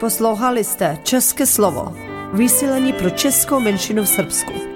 Poslouchali 0.00 0.64
jste 0.64 0.98
České 1.02 1.46
slovo, 1.46 1.96
vysílení 2.32 2.92
pro 2.92 3.10
českou 3.10 3.60
menšinu 3.60 4.02
v 4.02 4.08
Srbsku. 4.08 4.71